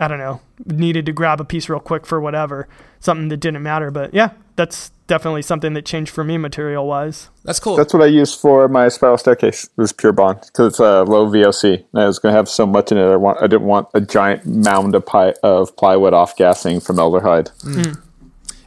[0.00, 2.68] I don't know, needed to grab a piece real quick for whatever,
[3.00, 3.90] something that didn't matter.
[3.90, 7.30] But yeah, that's definitely something that changed for me material wise.
[7.44, 7.74] That's cool.
[7.74, 9.64] That's what I used for my spiral staircase.
[9.64, 11.84] It was pure bond because it's a low VOC.
[11.92, 13.10] And I was going to have so much in it.
[13.10, 13.38] I want.
[13.42, 17.50] I didn't want a giant mound of, ply, of plywood off gassing formaldehyde.
[17.64, 18.00] Mm.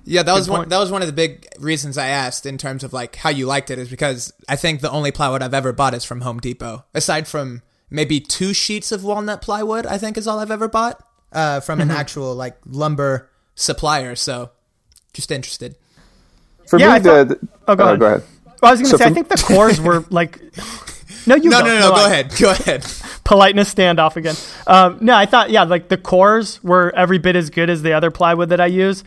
[0.06, 0.70] Yeah, that was one.
[0.70, 3.46] That was one of the big reasons I asked in terms of like how you
[3.46, 6.40] liked it is because I think the only plywood I've ever bought is from Home
[6.40, 6.86] Depot.
[6.94, 11.04] Aside from maybe two sheets of walnut plywood, I think is all I've ever bought
[11.32, 11.92] uh, from Mm-hmm.
[11.92, 14.16] an actual like lumber supplier.
[14.16, 14.52] So,
[15.14, 15.76] just interested.
[16.68, 18.00] For Yeah, me, I the, thought- the- Oh, go uh, ahead.
[18.00, 18.24] go ahead.
[18.62, 20.40] Well, I was going to So say, I think the cores were like.
[21.28, 21.68] No, you No, go.
[21.68, 21.90] no, no, no.
[21.92, 22.34] Go I- ahead.
[22.40, 22.82] Go ahead.
[23.24, 24.36] politeness standoff again.
[24.68, 27.94] Um, no, I thought yeah, like the cores were every bit as good as the
[27.94, 29.04] other plywood that I use.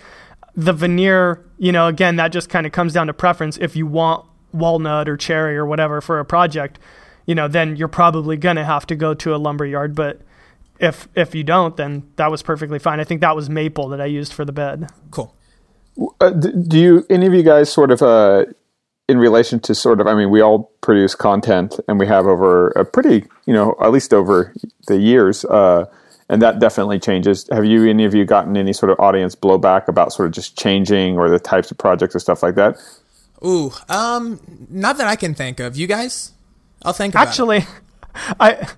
[0.57, 3.59] The veneer, you know, again, that just kind of comes down to preference.
[3.59, 6.79] If you want walnut or cherry or whatever for a project,
[7.27, 9.95] you know, then you're probably gonna have to go to a lumber yard.
[9.95, 10.21] But
[10.79, 13.01] if if you don't, then that was perfectly fine.
[13.01, 14.91] I think that was maple that I used for the bed.
[15.11, 15.35] Cool.
[16.21, 18.45] Uh, do you any of you guys sort of uh,
[19.09, 20.07] in relation to sort of?
[20.07, 23.93] I mean, we all produce content, and we have over a pretty, you know, at
[23.93, 24.53] least over
[24.89, 25.87] the years, uh,
[26.29, 27.49] and that definitely changes.
[27.53, 30.59] Have you any of you gotten any sort of audience blowback about sort of just
[30.59, 32.77] changing or the types of projects and stuff like that?
[33.45, 35.77] Ooh, um, not that I can think of.
[35.77, 36.33] You guys,
[36.83, 37.29] I'll think about it.
[37.29, 37.67] Actually,
[38.41, 38.69] I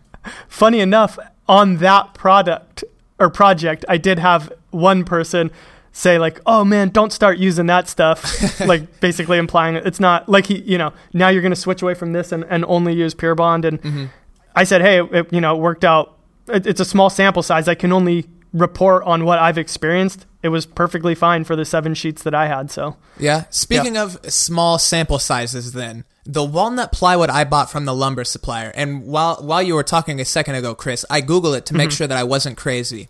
[0.48, 2.84] funny enough on that product
[3.18, 5.50] or project, I did have one person
[5.92, 10.46] say like, "Oh man, don't start using that stuff," like basically implying it's not like
[10.46, 13.14] he, you know, now you're going to switch away from this and, and only use
[13.14, 13.64] Pure Bond.
[13.64, 14.10] And
[14.54, 16.15] I said, "Hey, it, you know, it worked out.
[16.48, 17.68] It, it's a small sample size.
[17.68, 20.26] I can only report on what I've experienced.
[20.42, 22.70] It was perfectly fine for the seven sheets that I had.
[22.70, 23.44] So Yeah.
[23.50, 28.72] Speaking of small sample sizes, then the walnut plywood I bought from the lumber supplier,
[28.74, 31.90] and while while you were talking a second ago, Chris, I googled it to make
[31.90, 31.96] mm-hmm.
[31.96, 33.08] sure that I wasn't crazy.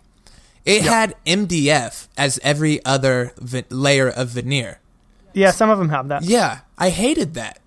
[0.65, 4.79] It had MDF as every other vi- layer of veneer.
[5.33, 6.23] yeah, some of them have that.
[6.23, 7.59] Yeah, I hated that.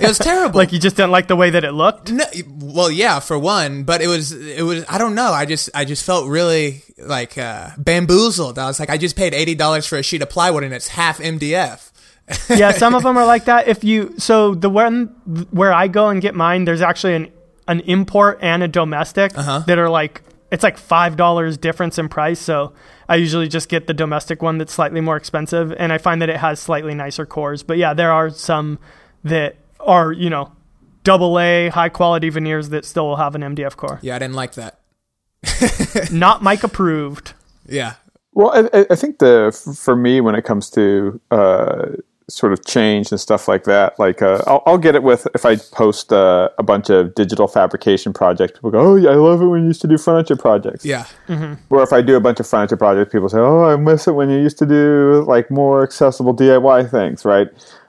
[0.00, 0.58] It was terrible.
[0.58, 2.10] Like you just didn't like the way that it looked.
[2.12, 5.32] No, well, yeah, for one, but it was it was I don't know.
[5.32, 8.58] I just I just felt really like uh, bamboozled.
[8.58, 10.88] I was like, I just paid eighty dollars for a sheet of plywood and it's
[10.88, 11.90] half MDF.
[12.50, 13.68] yeah, some of them are like that.
[13.68, 15.06] If you so the one
[15.50, 17.32] where I go and get mine, there's actually an
[17.68, 22.40] an import and a domestic that are like it's like five dollars difference in price.
[22.40, 22.72] So
[23.08, 26.28] I usually just get the domestic one that's slightly more expensive, and I find that
[26.28, 27.62] it has slightly nicer cores.
[27.62, 28.78] But yeah, there are some
[29.24, 30.52] that are you know
[31.04, 33.98] double A high quality veneers that still will have an MDF core.
[34.02, 34.80] Yeah, I didn't like that.
[36.10, 37.34] Not Mike approved.
[37.68, 37.94] Yeah,
[38.32, 41.86] Well, I, I think the for me when it comes to uh,
[42.28, 45.46] sort of change and stuff like that, like uh, I'll, I'll, get it with if
[45.46, 48.58] I post uh, a bunch of digital fabrication projects.
[48.58, 51.06] People go, "Oh, yeah, I love it when you used to do furniture projects." Yeah.
[51.28, 51.54] Mm-hmm.
[51.74, 54.12] Or if I do a bunch of furniture projects, people say, "Oh, I miss it
[54.12, 57.48] when you used to do like more accessible DIY things," right?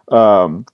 [0.10, 0.66] Um,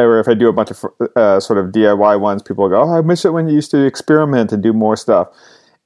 [0.00, 0.84] or if I do a bunch of
[1.16, 3.84] uh, sort of DIY ones, people go, "Oh, I miss it when you used to
[3.84, 5.28] experiment and do more stuff."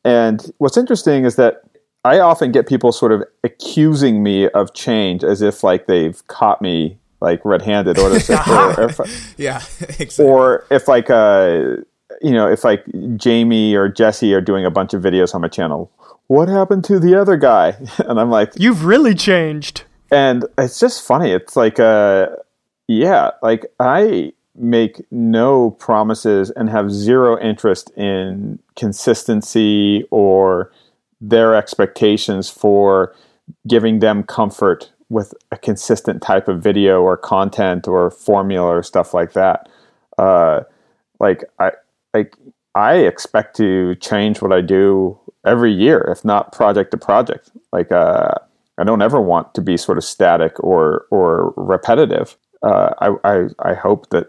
[0.04, 1.62] And what's interesting is that
[2.04, 6.60] I often get people sort of accusing me of change as if like they've caught
[6.60, 9.62] me like red-handed or, or if, yeah,
[9.98, 10.24] exactly.
[10.26, 11.76] or if like uh
[12.20, 12.84] you know if like
[13.16, 15.90] Jamie or Jesse are doing a bunch of videos on my channel,
[16.26, 17.76] what happened to the other guy?
[17.98, 19.84] And I'm like, you've really changed.
[20.10, 21.32] And it's just funny.
[21.32, 22.28] It's like uh
[22.88, 30.70] yeah, like I make no promises and have zero interest in consistency or
[31.20, 33.14] their expectations for
[33.66, 39.12] giving them comfort with a consistent type of video or content or formula or stuff
[39.12, 39.68] like that.
[40.18, 40.60] Uh,
[41.20, 41.72] like I
[42.12, 42.36] like
[42.74, 47.50] I expect to change what I do every year, if not project to project.
[47.72, 48.34] Like uh,
[48.78, 52.36] I don't ever want to be sort of static or or repetitive.
[52.64, 54.28] Uh, I, I I hope that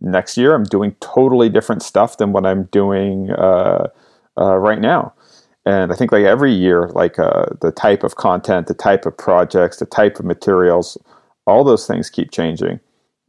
[0.00, 3.88] next year I'm doing totally different stuff than what I'm doing uh,
[4.40, 5.14] uh, right now.
[5.66, 9.16] And I think like every year, like uh, the type of content, the type of
[9.18, 10.98] projects, the type of materials,
[11.46, 12.80] all those things keep changing.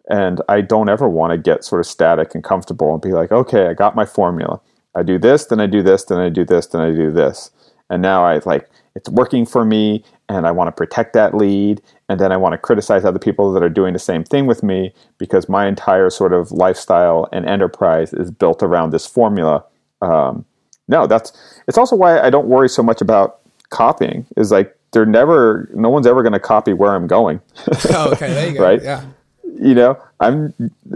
[0.10, 3.32] And I don't ever want to get sort of static and comfortable and be like,
[3.32, 4.62] okay, I got my formula.
[4.96, 7.52] I do this, then I do this, then I do this, then I do this.
[7.90, 11.82] And now I like it's working for me and I want to protect that lead
[12.10, 14.64] and then I want to criticize other people that are doing the same thing with
[14.64, 19.64] me because my entire sort of lifestyle and enterprise is built around this formula.
[20.02, 20.44] Um,
[20.88, 21.32] no, that's
[21.68, 24.26] it's also why I don't worry so much about copying.
[24.36, 27.40] Is like they're never, no one's ever going to copy where I'm going.
[27.92, 28.64] oh, okay, there you go.
[28.64, 28.82] right?
[28.82, 29.06] Yeah.
[29.62, 30.54] You know, I'm.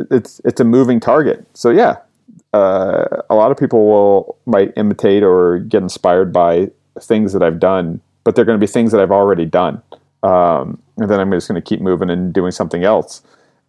[0.10, 1.45] It's it's a moving target.
[1.54, 1.97] So yeah,
[2.54, 7.60] uh, a lot of people will might imitate or get inspired by things that I've
[7.60, 9.82] done, but they're going to be things that I've already done.
[10.23, 13.21] Um, and then I'm just going to keep moving and doing something else.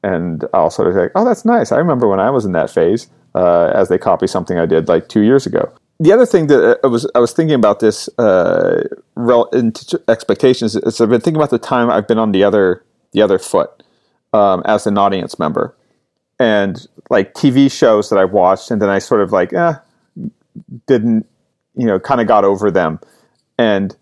[0.02, 1.72] And I'll sort of say, oh, that's nice.
[1.72, 4.86] I remember when I was in that phase, uh, as they copy something I did
[4.86, 8.08] like two years ago the other thing that I was I was thinking about this
[8.18, 8.82] uh,
[10.08, 13.38] expectations is I've been thinking about the time I've been on the other the other
[13.38, 13.82] foot
[14.32, 15.76] um, as an audience member,
[16.38, 19.74] and like TV shows that I watched, and then I sort of like eh,
[20.86, 21.26] didn't
[21.76, 22.98] you know kind of got over them,
[23.56, 23.96] and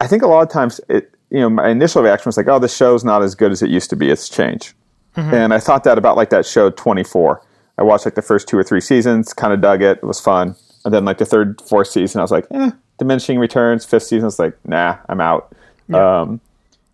[0.00, 2.58] I think a lot of times it you know my initial reaction was like oh
[2.58, 4.74] the show's not as good as it used to be it's changed,
[5.16, 5.34] mm-hmm.
[5.34, 7.42] and I thought that about like that show Twenty Four.
[7.76, 10.20] I watched like the first two or three seasons, kind of dug it, it was
[10.20, 13.84] fun and then like the third, fourth season, I was like, eh, diminishing returns.
[13.84, 15.54] Fifth season, I was like, nah, I'm out.
[15.88, 16.20] Yeah.
[16.20, 16.40] Um,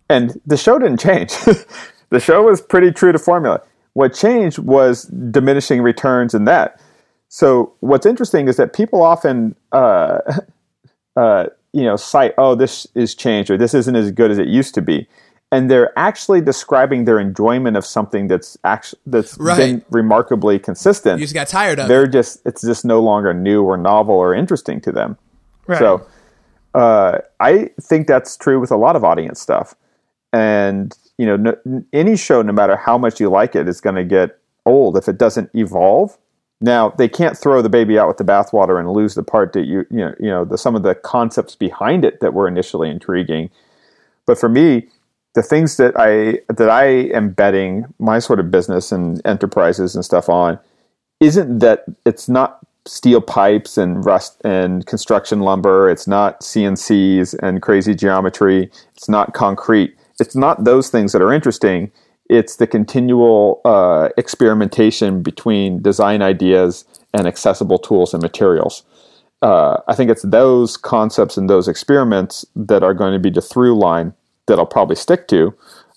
[0.09, 1.33] and the show didn't change.
[2.09, 3.61] the show was pretty true to formula.
[3.93, 6.81] What changed was diminishing returns in that.
[7.29, 10.19] So what's interesting is that people often, uh,
[11.15, 11.45] uh,
[11.75, 14.73] you know, cite, oh, this is changed or this isn't as good as it used
[14.75, 15.07] to be
[15.51, 19.57] and they're actually describing their enjoyment of something that's actually that's right.
[19.57, 21.19] been remarkably consistent.
[21.19, 21.87] You just got tired of.
[21.87, 22.11] They're it.
[22.11, 25.17] just it's just no longer new or novel or interesting to them.
[25.67, 25.79] Right.
[25.79, 26.05] So
[26.73, 29.75] uh, I think that's true with a lot of audience stuff,
[30.33, 33.95] and you know, no, any show, no matter how much you like it, is going
[33.95, 36.17] to get old if it doesn't evolve.
[36.61, 39.65] Now they can't throw the baby out with the bathwater and lose the part that
[39.65, 42.89] you you know you know the, some of the concepts behind it that were initially
[42.89, 43.49] intriguing.
[44.25, 44.87] But for me,
[45.33, 50.03] the things that I that I am betting my sort of business and enterprises and
[50.03, 50.57] stuff on
[51.19, 55.89] isn't that it's not steel pipes and rust and construction lumber.
[55.89, 58.71] It's not CNCs and crazy geometry.
[58.95, 59.95] It's not concrete.
[60.19, 61.91] It's not those things that are interesting.
[62.29, 68.83] It's the continual uh, experimentation between design ideas and accessible tools and materials.
[69.41, 73.41] Uh, I think it's those concepts and those experiments that are going to be the
[73.41, 74.13] through line
[74.47, 75.53] that I'll probably stick to,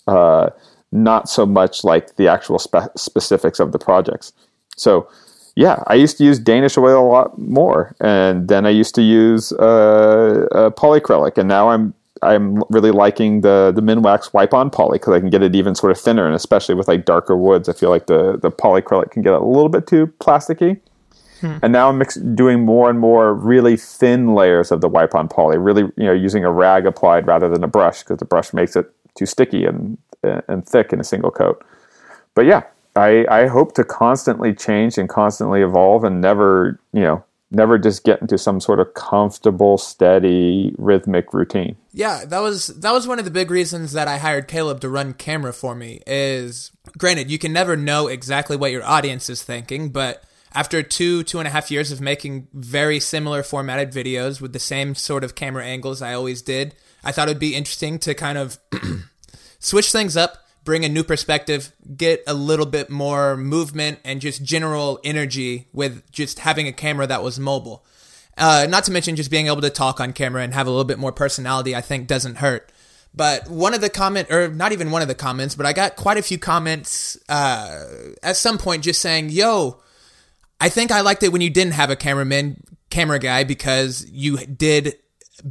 [0.06, 0.50] uh,
[0.92, 4.32] not so much like the actual spe- specifics of the projects.
[4.76, 5.08] So,
[5.56, 9.02] yeah, I used to use Danish oil a lot more, and then I used to
[9.02, 14.70] use uh, uh, polyacrylic, and now I'm I'm really liking the the Minwax wipe on
[14.70, 17.36] poly because I can get it even sort of thinner, and especially with like darker
[17.36, 20.80] woods, I feel like the the polyacrylic can get a little bit too plasticky.
[21.40, 21.58] Hmm.
[21.62, 25.28] And now I'm mix, doing more and more really thin layers of the wipe on
[25.28, 28.52] poly, really you know using a rag applied rather than a brush because the brush
[28.52, 31.64] makes it too sticky and and thick in a single coat.
[32.34, 32.62] But yeah,
[32.96, 38.04] I I hope to constantly change and constantly evolve and never you know never just
[38.04, 41.76] get into some sort of comfortable, steady, rhythmic routine.
[41.98, 44.88] Yeah, that was that was one of the big reasons that I hired Caleb to
[44.88, 46.00] run camera for me.
[46.06, 51.24] Is granted, you can never know exactly what your audience is thinking, but after two
[51.24, 55.24] two and a half years of making very similar formatted videos with the same sort
[55.24, 58.58] of camera angles I always did, I thought it would be interesting to kind of
[59.58, 64.44] switch things up, bring a new perspective, get a little bit more movement and just
[64.44, 67.84] general energy with just having a camera that was mobile.
[68.38, 70.84] Uh, not to mention just being able to talk on camera and have a little
[70.84, 72.70] bit more personality, I think doesn't hurt.
[73.14, 75.96] But one of the comment, or not even one of the comments, but I got
[75.96, 77.84] quite a few comments uh,
[78.22, 79.80] at some point just saying, "Yo,
[80.60, 84.36] I think I liked it when you didn't have a cameraman, camera guy, because you
[84.38, 84.96] did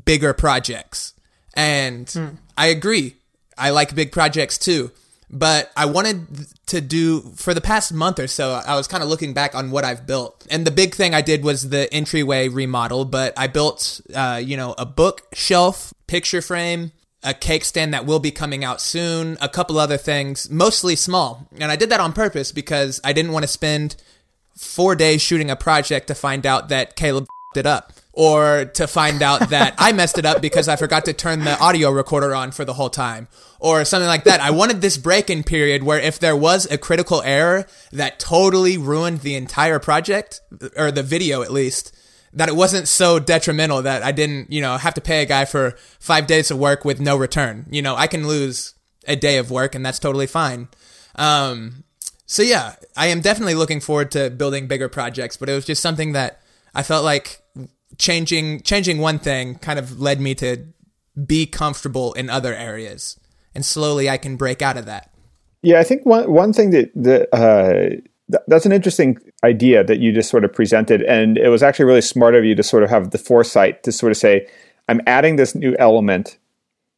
[0.06, 1.14] bigger projects."
[1.56, 2.28] And hmm.
[2.58, 3.16] I agree.
[3.58, 4.92] I like big projects too
[5.30, 8.62] but I wanted to do for the past month or so.
[8.66, 11.22] I was kind of looking back on what I've built, and the big thing I
[11.22, 13.06] did was the entryway remodel.
[13.06, 16.92] But I built, uh, you know, a bookshelf, picture frame,
[17.24, 21.48] a cake stand that will be coming out soon, a couple other things, mostly small.
[21.60, 23.96] And I did that on purpose because I didn't want to spend
[24.56, 29.22] four days shooting a project to find out that Caleb it up or to find
[29.22, 32.52] out that I messed it up because I forgot to turn the audio recorder on
[32.52, 33.28] for the whole time
[33.60, 34.40] or something like that.
[34.40, 38.76] I wanted this break in period where if there was a critical error that totally
[38.76, 40.42] ruined the entire project
[40.76, 41.96] or the video at least,
[42.34, 45.46] that it wasn't so detrimental that I didn't, you know, have to pay a guy
[45.46, 47.68] for five days of work with no return.
[47.70, 48.74] You know, I can lose
[49.08, 50.70] a day of work and that's totally fine.
[51.18, 51.84] Um,
[52.26, 55.84] so yeah, I am definitely looking forward to building bigger projects, but it was just
[55.84, 56.42] something that
[56.74, 57.42] I felt like
[57.98, 60.66] changing changing one thing kind of led me to
[61.26, 63.20] be comfortable in other areas
[63.58, 65.12] and slowly I can break out of that.
[65.64, 67.90] Yeah, I think one one thing that that uh,
[68.32, 71.86] th- that's an interesting idea that you just sort of presented, and it was actually
[71.86, 74.48] really smart of you to sort of have the foresight to sort of say,
[74.88, 76.38] "I'm adding this new element,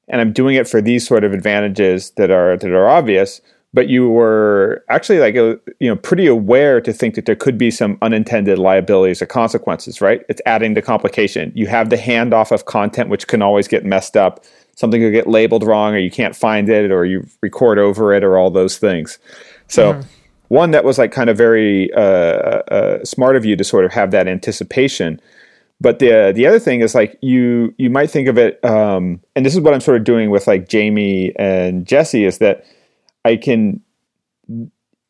[0.09, 3.39] and I'm doing it for these sort of advantages that are that are obvious."
[3.73, 7.69] But you were actually like you know pretty aware to think that there could be
[7.69, 10.23] some unintended liabilities or consequences right?
[10.29, 11.51] It's adding the complication.
[11.55, 14.43] You have the handoff of content which can always get messed up.
[14.75, 18.23] Something could get labeled wrong or you can't find it or you record over it
[18.23, 19.19] or all those things.
[19.67, 20.09] So mm-hmm.
[20.47, 23.91] one that was like kind of very uh, uh, smart of you to sort of
[23.91, 25.21] have that anticipation.
[25.81, 29.45] But the the other thing is like you you might think of it um, and
[29.45, 32.65] this is what i'm sort of doing with like jamie and jesse is that
[33.29, 33.81] I can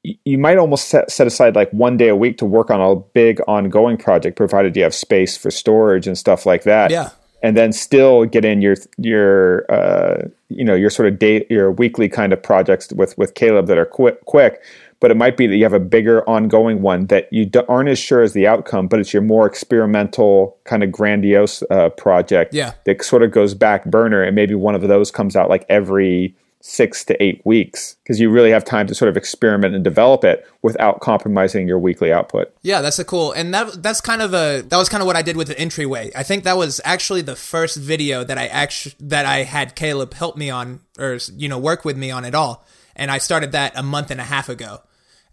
[0.03, 2.95] you might almost set, set aside like one day a week to work on a
[2.95, 6.89] big ongoing project provided you have space for storage and stuff like that.
[6.89, 7.09] Yeah.
[7.41, 11.71] And then still get in your your uh, you know your sort of day your
[11.71, 14.61] weekly kind of projects with with Caleb that are quick quick.
[14.99, 17.97] But it might be that you have a bigger ongoing one that you aren't as
[17.97, 22.73] sure as the outcome but it's your more experimental kind of grandiose uh, project yeah.
[22.83, 24.21] that sort of goes back burner.
[24.21, 28.29] And maybe one of those comes out like every six to eight weeks because you
[28.29, 32.53] really have time to sort of experiment and develop it without compromising your weekly output.
[32.61, 33.31] Yeah, that's a cool.
[33.31, 35.57] And that that's kind of a that was kind of what I did with the
[35.57, 36.11] entryway.
[36.15, 40.13] I think that was actually the first video that I actually that I had Caleb
[40.13, 42.65] help me on or you know work with me on at all.
[42.95, 44.81] And I started that a month and a half ago.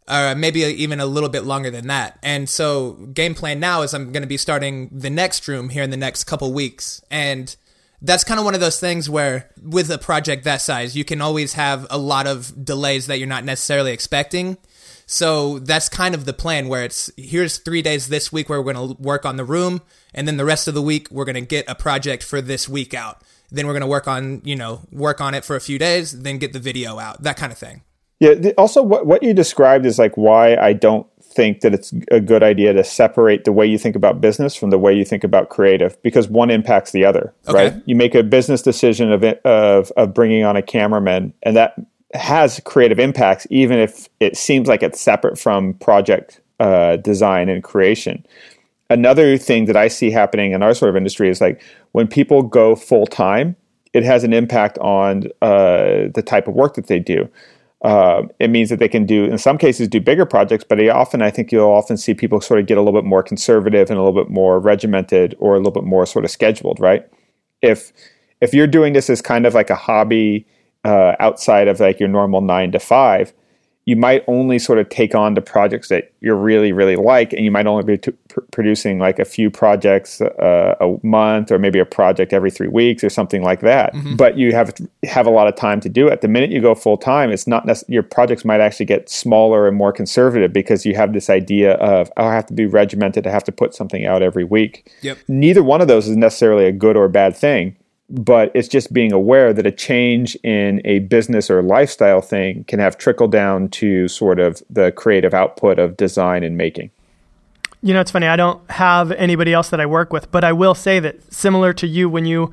[0.09, 2.17] Uh, maybe even a little bit longer than that.
[2.23, 5.83] And so, game plan now is I'm going to be starting the next room here
[5.83, 7.03] in the next couple weeks.
[7.11, 7.57] And
[8.03, 11.21] that's kind of one of those things where with a project that size, you can
[11.21, 14.59] always have a lot of delays that you're not necessarily expecting.
[15.07, 18.73] So that's kind of the plan where it's here's three days this week where we're
[18.73, 19.83] going to work on the room,
[20.13, 22.69] and then the rest of the week we're going to get a project for this
[22.69, 23.23] week out.
[23.51, 26.23] Then we're going to work on you know work on it for a few days,
[26.23, 27.83] then get the video out, that kind of thing.
[28.19, 28.51] Yeah.
[28.57, 32.43] Also, what what you described is like why I don't think that it's a good
[32.43, 35.51] idea to separate the way you think about business from the way you think about
[35.51, 37.71] creative because one impacts the other, okay.
[37.71, 37.83] right?
[37.85, 41.75] You make a business decision of, of of bringing on a cameraman, and that
[42.15, 47.63] has creative impacts, even if it seems like it's separate from project uh, design and
[47.63, 48.25] creation.
[48.89, 52.43] Another thing that I see happening in our sort of industry is like when people
[52.43, 53.57] go full time,
[53.93, 57.29] it has an impact on uh, the type of work that they do.
[57.83, 61.23] Uh, it means that they can do, in some cases, do bigger projects, but often,
[61.23, 63.99] I think you'll often see people sort of get a little bit more conservative and
[63.99, 67.07] a little bit more regimented or a little bit more sort of scheduled, right?
[67.63, 67.93] If
[68.41, 70.47] if you're doing this as kind of like a hobby
[70.85, 73.33] uh, outside of like your normal nine to five,
[73.87, 77.45] you might only sort of take on the projects that you really really like and
[77.45, 81.59] you might only be t- pr- producing like a few projects uh, a month or
[81.59, 83.95] maybe a project every three weeks or something like that.
[83.95, 84.17] Mm-hmm.
[84.17, 84.75] but you have
[85.05, 86.21] have a lot of time to do it.
[86.21, 89.69] The minute you go full time it's not nec- your projects might actually get smaller
[89.69, 93.27] and more conservative because you have this idea of oh, i have to be regimented.
[93.27, 94.93] I have to put something out every week.
[95.03, 95.19] Yep.
[95.29, 97.77] neither one of those is necessarily a good or bad thing
[98.09, 102.79] but it's just being aware that a change in a business or lifestyle thing can
[102.79, 106.91] have trickle down to sort of the creative output of design and making.
[107.83, 108.27] You know, it's funny.
[108.27, 111.73] I don't have anybody else that I work with, but I will say that similar
[111.75, 112.51] to you, when you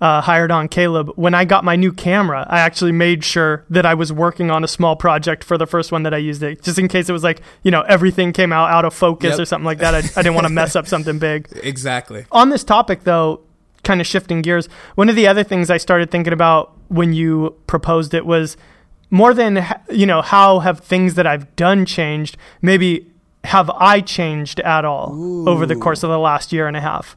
[0.00, 3.86] uh, hired on Caleb, when I got my new camera, I actually made sure that
[3.86, 6.62] I was working on a small project for the first one that I used it,
[6.62, 9.40] just in case it was like, you know, everything came out out of focus Yep.
[9.40, 9.94] or something like that.
[9.94, 11.48] I, I didn't want to mess up something big.
[11.62, 12.26] Exactly.
[12.30, 13.40] On this topic, though,
[13.86, 17.56] kind of shifting gears, one of the other things I started thinking about when you
[17.66, 18.56] proposed it was
[19.08, 22.36] more than, you know, how have things that I've done changed?
[22.60, 23.10] Maybe
[23.44, 27.16] have I changed at all over the course of the last year and a half?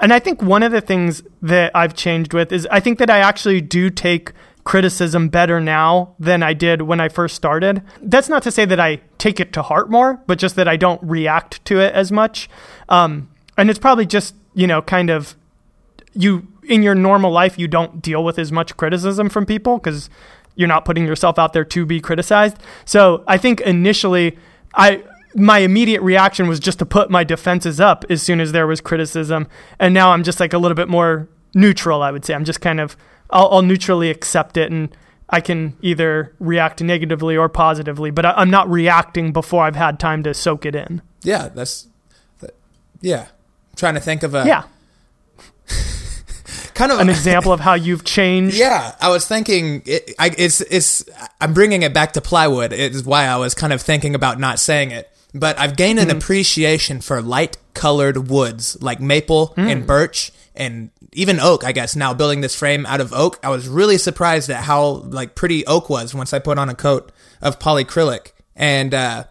[0.00, 3.10] And I think one of the things that I've changed with is I think that
[3.10, 4.32] I actually do take
[4.64, 7.82] criticism better now than I did when I first started.
[8.02, 10.76] That's not to say that I take it to heart more, but just that I
[10.76, 12.50] don't react to it as much.
[12.88, 15.36] Um, and it's probably just, you know, kind of
[16.16, 20.10] you in your normal life, you don't deal with as much criticism from people because
[20.54, 22.56] you're not putting yourself out there to be criticized.
[22.84, 24.38] So I think initially,
[24.74, 25.02] I
[25.34, 28.80] my immediate reaction was just to put my defenses up as soon as there was
[28.80, 29.46] criticism,
[29.78, 32.02] and now I'm just like a little bit more neutral.
[32.02, 32.96] I would say I'm just kind of
[33.30, 34.94] I'll, I'll neutrally accept it and.
[35.28, 39.98] I can either react negatively or positively, but I, I'm not reacting before I've had
[39.98, 41.02] time to soak it in.
[41.22, 41.88] Yeah, that's.
[42.38, 42.54] That,
[43.00, 43.22] yeah.
[43.22, 44.62] I'm trying to think of a Yeah,
[46.76, 48.56] kind of an example of how you've changed.
[48.66, 51.04] Yeah, I was thinking it, I, it's it's
[51.40, 52.72] I'm bringing it back to plywood.
[52.72, 55.10] Is why I was kind of thinking about not saying it.
[55.34, 61.40] But I've gained an appreciation for light colored woods like maple and birch and even
[61.40, 61.64] oak.
[61.64, 64.86] I guess now building this frame out of oak, I was really surprised at how
[64.88, 67.12] like pretty oak was once I put on a coat
[67.42, 68.32] of polyacrylic.
[68.54, 69.24] And uh,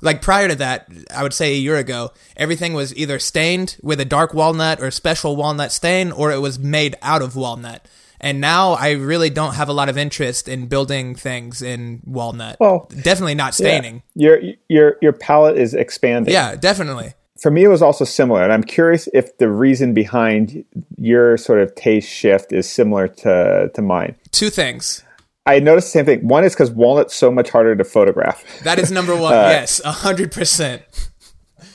[0.00, 4.00] like prior to that, I would say a year ago, everything was either stained with
[4.00, 7.86] a dark walnut or special walnut stain, or it was made out of walnut.
[8.20, 12.56] And now I really don't have a lot of interest in building things in walnut.
[12.58, 14.02] Well, definitely not staining.
[14.14, 16.32] Your your your palette is expanding.
[16.32, 17.14] Yeah, definitely.
[17.40, 20.64] For me, it was also similar, and I'm curious if the reason behind
[20.96, 24.16] your sort of taste shift is similar to to mine.
[24.32, 25.04] Two things.
[25.48, 26.28] I noticed the same thing.
[26.28, 28.44] One is because walnut's so much harder to photograph.
[28.64, 29.32] That is number one.
[29.32, 30.82] yes, a hundred percent.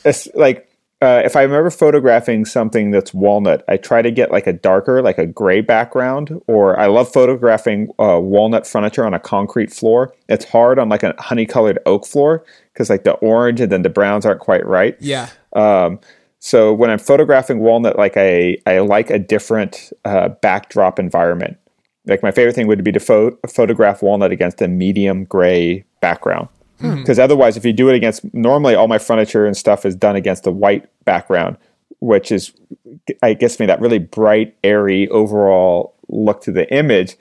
[0.06, 0.70] It's like
[1.04, 5.02] uh, if I remember photographing something that's walnut, I try to get like a darker,
[5.02, 6.42] like a gray background.
[6.48, 10.16] Or I love photographing uh, walnut furniture on a concrete floor.
[10.30, 13.82] It's hard on like a honey colored oak floor because like the orange and then
[13.82, 14.96] the browns aren't quite right.
[15.02, 15.28] Yeah.
[15.52, 16.00] Um,
[16.40, 21.58] so when I'm photographing walnut, like I, I like a different uh, backdrop environment.
[22.06, 26.50] Like my favorite thing would be to pho- photograph walnut against a medium gray background.
[26.80, 26.96] Hmm.
[26.98, 30.16] Because otherwise, if you do it against, normally all my furniture and stuff is done
[30.16, 31.58] against a white background,
[32.00, 32.52] which is,
[33.22, 37.16] I guess, me that really bright, airy overall look to the image.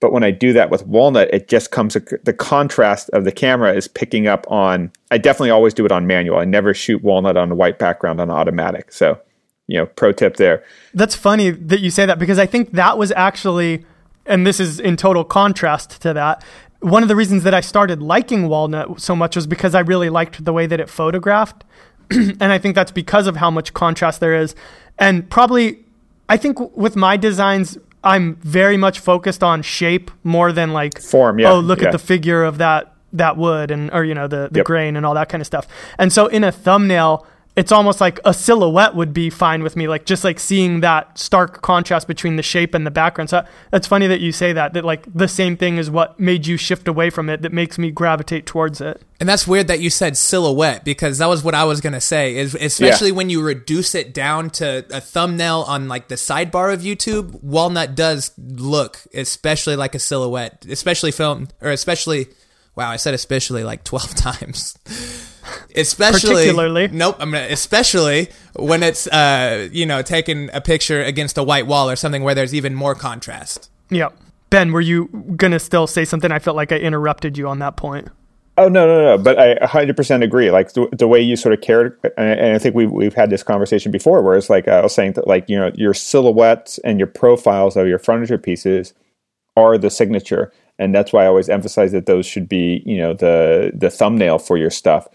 [0.00, 3.74] But when I do that with walnut, it just comes, the contrast of the camera
[3.74, 6.38] is picking up on, I definitely always do it on manual.
[6.38, 8.92] I never shoot walnut on a white background on automatic.
[8.92, 9.20] So,
[9.66, 10.62] you know, pro tip there.
[10.94, 13.84] That's funny that you say that because I think that was actually,
[14.28, 16.44] and this is in total contrast to that.
[16.80, 20.10] One of the reasons that I started liking Walnut so much was because I really
[20.10, 21.64] liked the way that it photographed.
[22.10, 24.54] and I think that's because of how much contrast there is.
[24.98, 25.84] And probably,
[26.28, 31.38] I think with my designs, I'm very much focused on shape more than like Form,
[31.40, 31.86] yeah, Oh, look yeah.
[31.88, 34.66] at the figure of that that wood and or you know the the Yep.
[34.66, 35.66] grain and all that kind of stuff.
[35.98, 37.26] And so in a thumbnail,
[37.58, 41.18] it's almost like a silhouette would be fine with me, like just like seeing that
[41.18, 43.30] stark contrast between the shape and the background.
[43.30, 44.74] So that's funny that you say that.
[44.74, 47.42] That like the same thing is what made you shift away from it.
[47.42, 49.02] That makes me gravitate towards it.
[49.18, 52.36] And that's weird that you said silhouette because that was what I was gonna say.
[52.36, 56.82] Is especially when you reduce it down to a thumbnail on like the sidebar of
[56.82, 62.28] YouTube, Walnut does look especially like a silhouette, especially filmed or especially.
[62.76, 64.78] Wow, I said especially like twelve times.
[65.74, 66.88] Especially Particularly.
[66.88, 71.66] Nope, I'm gonna especially when it's uh you know taking a picture against a white
[71.66, 73.70] wall or something where there's even more contrast.
[73.90, 74.10] Yeah.
[74.50, 76.32] Ben, were you gonna still say something?
[76.32, 78.08] I felt like I interrupted you on that point.
[78.58, 79.22] Oh no, no, no!
[79.22, 80.50] But I 100% agree.
[80.50, 83.30] Like the, the way you sort of cared, and, and I think we've we've had
[83.30, 86.78] this conversation before, where it's like I was saying that like you know your silhouettes
[86.78, 88.94] and your profiles of your furniture pieces
[89.56, 93.14] are the signature, and that's why I always emphasize that those should be you know
[93.14, 95.06] the the thumbnail for your stuff.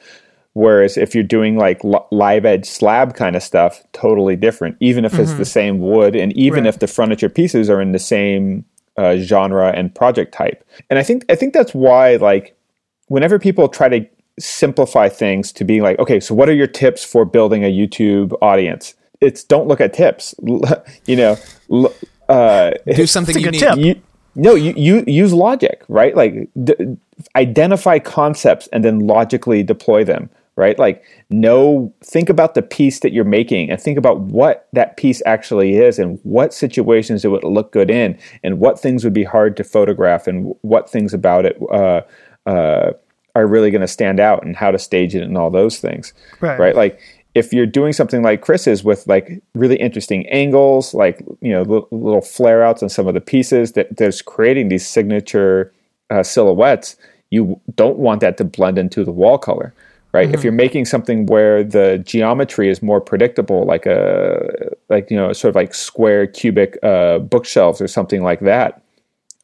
[0.53, 1.81] Whereas if you're doing like
[2.11, 4.77] live edge slab kind of stuff, totally different.
[4.79, 6.69] Even if it's the same wood, and even Right.
[6.69, 8.65] if the furniture pieces are in the same
[8.97, 10.63] uh, genre and project type.
[10.91, 12.55] And I think I think that's why like
[13.07, 14.05] whenever people try to
[14.39, 18.33] simplify things to be like, okay, so what are your tips for building a YouTube
[18.41, 18.93] audience?
[19.21, 20.35] It's don't look at tips.
[21.07, 21.37] you know,
[21.71, 21.93] l-
[22.29, 23.75] uh, Do something That's a good unique.
[23.95, 23.97] tip.
[23.97, 24.01] you,
[24.35, 26.15] no, you, you use logic, right?
[26.15, 26.97] Like d-
[27.35, 30.77] identify concepts and then logically deploy them, right?
[30.77, 35.21] Like know, think about the piece that you're making and think about what that piece
[35.25, 39.23] actually is and what situations it would look good in and what things would be
[39.23, 42.01] hard to photograph and what things about it uh,
[42.45, 42.91] uh,
[43.35, 46.13] are really going to stand out and how to stage it and all those things,
[46.39, 46.59] Right.
[46.59, 46.75] right?
[46.75, 46.99] Like
[47.33, 51.63] if you're doing something like Chris is with like really interesting angles, like you know
[51.63, 55.73] li- little flare outs on some of the pieces that that's creating these signature
[56.11, 56.95] uh, silhouettes,
[57.31, 59.73] you don't want that to blend into the wall color,
[60.13, 60.33] right?
[60.33, 65.33] If you're making something where the geometry is more predictable, like a like you know
[65.33, 68.81] sort of like square cubic uh, bookshelves or something like that,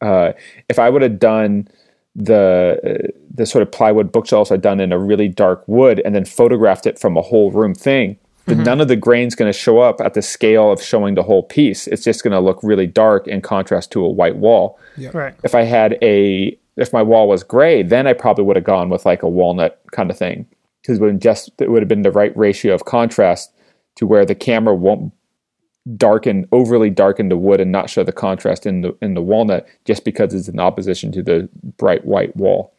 [0.01, 0.31] uh,
[0.69, 1.67] if I would have done
[2.15, 6.15] the uh, the sort of plywood bookshelves I'd done in a really dark wood and
[6.15, 9.57] then photographed it from a whole room thing, then none of the grain's going to
[9.57, 11.87] show up at the scale of showing the whole piece.
[11.87, 14.79] It's just going to look really dark in contrast to a white wall.
[15.13, 15.35] Right.
[15.43, 18.89] If I had a if my wall was gray, then I probably would have gone
[18.89, 20.45] with like a walnut kind of thing
[20.81, 23.53] because it would just it would have been the right ratio of contrast
[23.95, 25.13] to where the camera won't
[25.97, 29.67] darken overly darken the wood and not show the contrast in the in the walnut
[29.85, 32.73] just because it's in opposition to the bright white wall.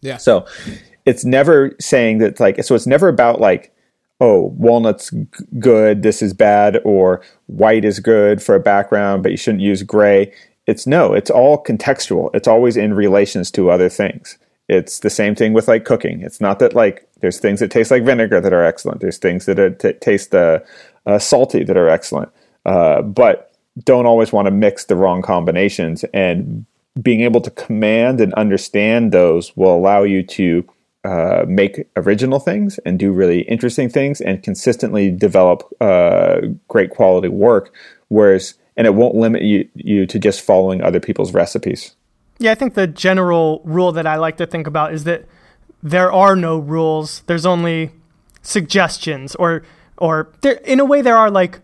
[0.00, 0.18] Yeah.
[0.18, 0.46] So
[1.04, 3.72] it's never saying that like so it's never about like
[4.20, 5.26] oh walnut's g-
[5.58, 9.82] good this is bad or white is good for a background but you shouldn't use
[9.82, 10.32] gray.
[10.66, 12.30] It's no, it's all contextual.
[12.34, 14.36] It's always in relations to other things.
[14.68, 16.22] It's the same thing with like cooking.
[16.22, 19.00] It's not that like there's things that taste like vinegar that are excellent.
[19.00, 20.60] There's things that are, t- taste uh,
[21.06, 22.30] uh, salty that are excellent,
[22.64, 23.52] uh, but
[23.84, 26.04] don't always want to mix the wrong combinations.
[26.12, 26.66] And
[27.00, 30.64] being able to command and understand those will allow you to
[31.04, 37.28] uh, make original things and do really interesting things and consistently develop uh, great quality
[37.28, 37.72] work.
[38.08, 41.94] Whereas, and it won't limit you, you to just following other people's recipes.
[42.38, 45.26] Yeah, I think the general rule that I like to think about is that
[45.82, 47.22] there are no rules.
[47.26, 47.92] There's only
[48.42, 49.62] suggestions, or
[49.98, 51.60] or there, in a way there are like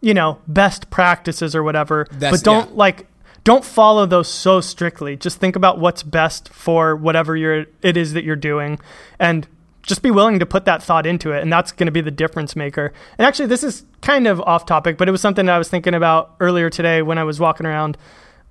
[0.00, 2.06] you know best practices or whatever.
[2.10, 2.76] That's- but don't yeah.
[2.76, 3.06] like
[3.44, 5.16] don't follow those so strictly.
[5.16, 8.78] Just think about what's best for whatever you're it is that you're doing,
[9.18, 9.46] and
[9.82, 12.10] just be willing to put that thought into it, and that's going to be the
[12.10, 12.92] difference maker.
[13.18, 15.68] And actually, this is kind of off topic, but it was something that I was
[15.68, 17.98] thinking about earlier today when I was walking around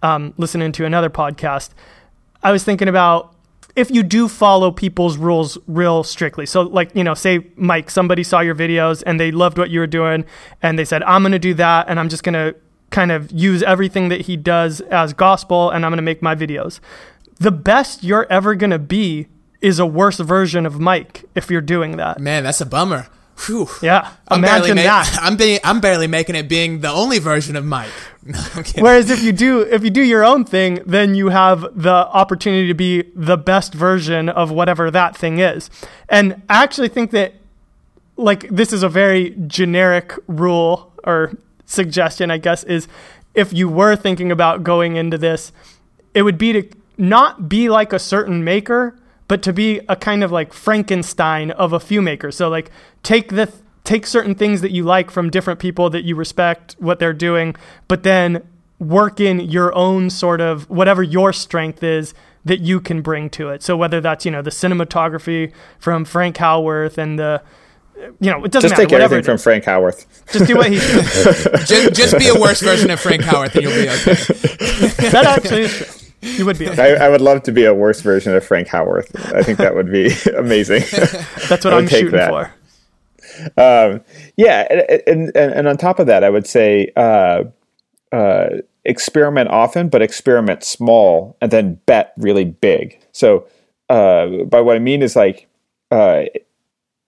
[0.04, 1.72] um, listening to another podcast.
[2.44, 3.33] I was thinking about
[3.76, 6.46] if you do follow people's rules real strictly.
[6.46, 9.80] So, like, you know, say, Mike, somebody saw your videos and they loved what you
[9.80, 10.26] were doing,
[10.62, 12.56] and they said, I'm going to do that, and I'm just going to
[12.92, 16.36] kind of use everything that he does as gospel, and I'm going to make my
[16.36, 16.80] videos.
[17.40, 19.28] The best you're ever going to be
[19.60, 22.20] is a worse version of Mike if you're doing that.
[22.20, 23.08] Man, that's a bummer.
[23.46, 23.68] Whew.
[23.82, 25.18] Yeah, I'm barely imagine ma- that.
[25.22, 27.90] I'm being I'm barely making it being the only version of Mike.
[28.26, 28.40] No,
[28.80, 32.70] Whereas if you do if you do your own thing, then you have the opportunity
[32.70, 35.70] to be the best version of whatever that thing is.
[36.08, 37.34] And I actually think that
[38.16, 41.34] like this is a very generic rule or
[41.66, 42.88] suggestion, I guess, is
[43.34, 45.52] if you were thinking about going into this,
[46.14, 46.64] it would be to
[46.98, 48.98] not be like a certain maker,
[49.34, 52.36] but to be a kind of like Frankenstein of a few makers.
[52.36, 52.70] So like
[53.02, 53.52] take the
[53.84, 57.56] take certain things that you like from different people that you respect what they're doing,
[57.88, 62.14] but then work in your own sort of whatever your strength is
[62.46, 63.64] that you can bring to it.
[63.64, 67.42] So whether that's, you know, the cinematography from Frank Howarth and the
[68.20, 68.62] you know, it doesn't matter.
[68.62, 68.84] Just matter.
[68.84, 69.42] take whatever everything from.
[69.42, 70.32] Frank Howarth.
[70.32, 70.78] Just do what he
[71.66, 74.14] just, just be a worse version of Frank Howarth and you'll be okay.
[75.10, 76.03] that actually is true.
[76.24, 76.70] You would be.
[76.70, 76.96] Okay.
[76.96, 79.16] I, I would love to be a worse version of Frank Howarth.
[79.34, 80.84] I think that would be amazing.
[81.50, 82.30] That's what I'm shooting that.
[82.30, 82.54] for.
[83.58, 84.02] um,
[84.38, 87.44] yeah, and, and and on top of that, I would say uh,
[88.12, 88.50] uh,
[88.86, 93.00] experiment often, but experiment small, and then bet really big.
[93.12, 93.48] So,
[93.90, 95.48] uh, by what I mean is like
[95.92, 96.24] uh,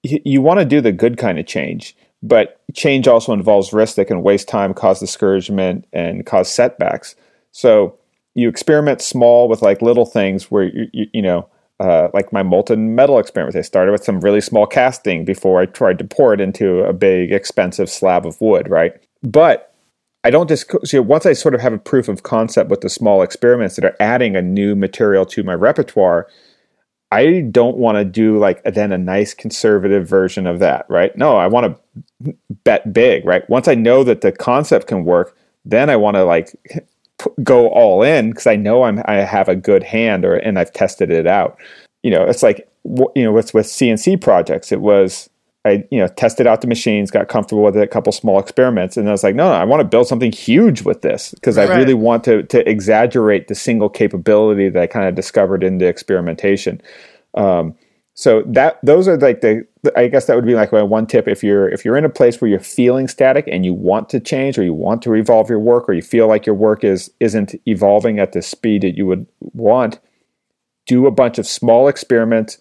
[0.04, 4.06] you want to do the good kind of change, but change also involves risk that
[4.06, 7.16] can waste time, cause discouragement, and cause setbacks.
[7.52, 7.98] So
[8.36, 12.44] you experiment small with like little things where you, you, you know uh, like my
[12.44, 13.58] molten metal experiments.
[13.58, 16.94] I started with some really small casting before I tried to pour it into a
[16.94, 18.94] big, expensive slab of wood, right?
[19.24, 19.74] But
[20.24, 22.90] I don't just so once I sort of have a proof of concept with the
[22.90, 26.28] small experiments that are adding a new material to my repertoire.
[27.12, 31.16] I don't want to do like then a nice conservative version of that, right?
[31.16, 31.78] No, I want
[32.24, 33.48] to bet big, right?
[33.50, 36.52] Once I know that the concept can work, then I want to like
[37.20, 40.58] p- go all in because I know I'm I have a good hand or and
[40.60, 41.58] I've tested it out.
[42.04, 42.68] You know, it's like
[43.16, 45.30] you know, with with CNC projects, it was
[45.66, 48.98] I you know tested out the machines, got comfortable with it, a couple small experiments,
[48.98, 51.58] and I was like, no, no, I want to build something huge with this because
[51.58, 51.78] I Right.
[51.78, 55.88] really want to to exaggerate the single capability that I kind of discovered in the
[55.88, 56.82] experimentation.
[57.34, 57.76] Um,
[58.14, 61.28] so that those are like the I guess that would be like my one tip
[61.28, 64.20] if you're if you're in a place where you're feeling static and you want to
[64.20, 67.12] change or you want to evolve your work or you feel like your work is
[67.20, 70.00] isn't evolving at the speed that you would want,
[70.86, 72.58] do a bunch of small experiments.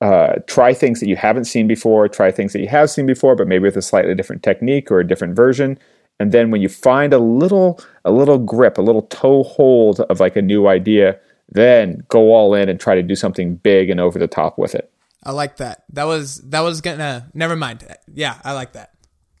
[0.00, 2.08] Uh, try things that you haven't seen before.
[2.08, 5.00] Try things that you have seen before, but maybe with a slightly different technique or
[5.00, 5.78] a different version.
[6.20, 10.20] And then when you find a little a little grip, a little toe hold of
[10.20, 14.00] like a new idea, then go all in and try to do something big and
[14.00, 14.90] over the top with it.
[15.24, 15.84] I like that.
[15.92, 17.30] That was that was gonna.
[17.34, 17.84] Never mind.
[18.12, 18.90] Yeah, I like that.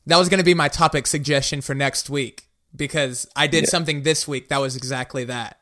[0.06, 4.26] That was gonna be my topic suggestion for next week because I did something this
[4.26, 5.58] week that was exactly that.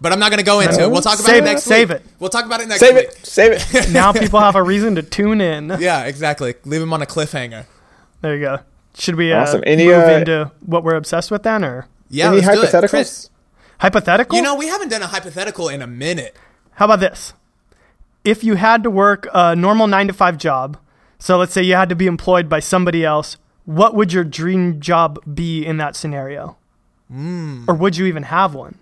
[0.00, 0.90] But I'm not gonna go into it.
[0.90, 2.02] We'll talk about Save it it, next save it.
[2.18, 3.10] We'll talk about it next Save week.
[3.22, 3.92] Save it, save it.
[3.92, 5.68] now people have a reason to tune in.
[5.80, 6.54] Yeah, exactly.
[6.64, 7.64] Leave them on a cliffhanger.
[8.20, 8.58] There you go.
[8.96, 9.62] Should we uh, Awesome.
[9.66, 12.66] Any, move uh, into what we're obsessed with then, or Yeah, Any let's do it.
[12.84, 12.90] hypotheticals?
[12.90, 13.30] Chris,
[13.78, 14.36] hypothetical?
[14.36, 16.36] you know we haven't done a hypothetical in a minute.
[16.72, 17.32] How about this?
[18.24, 20.78] If you had to work a normal nine to five job,
[21.18, 24.80] so let's say you had to be employed by somebody else, what would your dream
[24.80, 26.56] job be in that scenario?
[27.68, 28.78] Or would you even have one?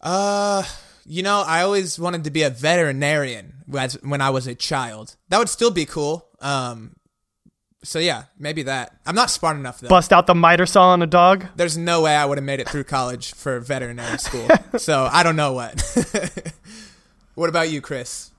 [0.00, 0.64] Uh,
[1.06, 5.16] you know, I always wanted to be a veterinarian as, when I was a child.
[5.28, 6.26] That would still be cool.
[6.40, 6.96] Um,
[7.84, 8.96] so yeah, maybe that.
[9.06, 9.88] I'm not smart enough though.
[9.88, 11.46] Bust out the miter saw on a dog?
[11.56, 14.48] There's no way I would have made it through college for veterinary school.
[14.78, 15.80] so I don't know what.
[17.34, 18.30] what about you, Chris?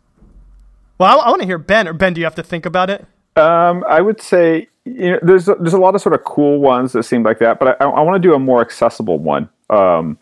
[0.97, 1.87] Well, I, I want to hear Ben.
[1.87, 3.05] Or Ben, do you have to think about it?
[3.35, 6.59] Um, I would say you know, there's a, there's a lot of sort of cool
[6.59, 9.49] ones that seem like that, but I, I want to do a more accessible one.
[9.69, 10.17] Um,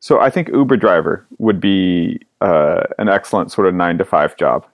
[0.00, 4.36] so I think Uber driver would be uh, an excellent sort of nine to five
[4.36, 4.66] job.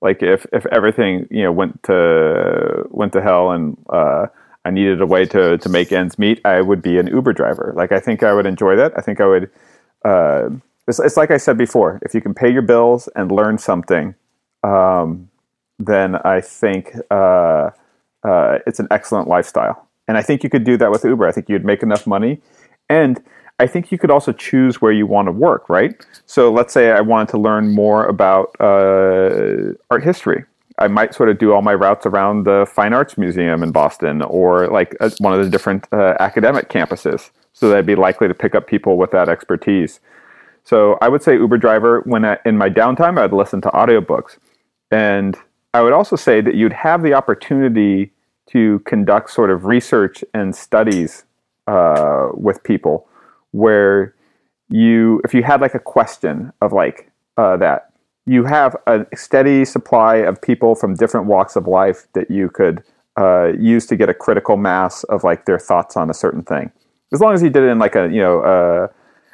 [0.00, 4.26] Like if if everything you know went to went to hell and uh,
[4.64, 7.74] I needed a way to to make ends meet, I would be an Uber driver.
[7.76, 8.92] Like I think I would enjoy that.
[8.96, 9.50] I think I would.
[10.04, 10.48] Uh,
[10.90, 11.98] it's, it's like I said before.
[12.02, 14.14] If you can pay your bills and learn something,
[14.62, 15.30] um,
[15.78, 17.70] then I think uh,
[18.22, 19.88] uh, it's an excellent lifestyle.
[20.06, 21.26] And I think you could do that with Uber.
[21.26, 22.42] I think you'd make enough money.
[22.88, 23.22] And
[23.58, 25.94] I think you could also choose where you want to work, right?
[26.26, 30.44] So let's say I wanted to learn more about uh, art history.
[30.78, 34.22] I might sort of do all my routes around the Fine Arts Museum in Boston
[34.22, 38.28] or like uh, one of the different uh, academic campuses so that I'd be likely
[38.28, 40.00] to pick up people with that expertise.
[40.64, 44.38] So I would say Uber driver when I, in my downtime I'd listen to audiobooks.
[44.90, 45.36] And
[45.72, 48.12] I would also say that you'd have the opportunity
[48.50, 51.24] to conduct sort of research and studies
[51.66, 53.08] uh, with people
[53.52, 54.14] where
[54.68, 57.92] you, if you had like a question of like uh, that,
[58.26, 62.82] you have a steady supply of people from different walks of life that you could
[63.18, 66.70] uh, use to get a critical mass of like their thoughts on a certain thing.
[67.12, 68.88] As long as you did it in like a, you know, uh,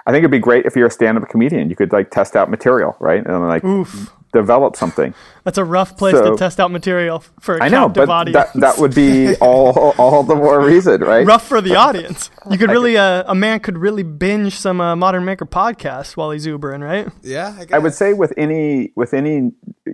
[0.07, 1.69] I think it'd be great if you're a stand-up comedian.
[1.69, 4.13] You could like test out material, right, and like Oof.
[4.33, 5.13] develop something.
[5.43, 8.13] That's a rough place So- to test out material for a I know, captive but
[8.13, 8.53] audience.
[8.53, 11.27] that that would be all all the more reason, right?
[11.27, 12.31] rough for the audience.
[12.51, 16.31] You could really, uh, a man could really binge some uh, Modern Maker podcasts while
[16.31, 17.09] he's Ubering, right?
[17.23, 17.75] Yeah, I, guess.
[17.75, 19.51] I would say with any with any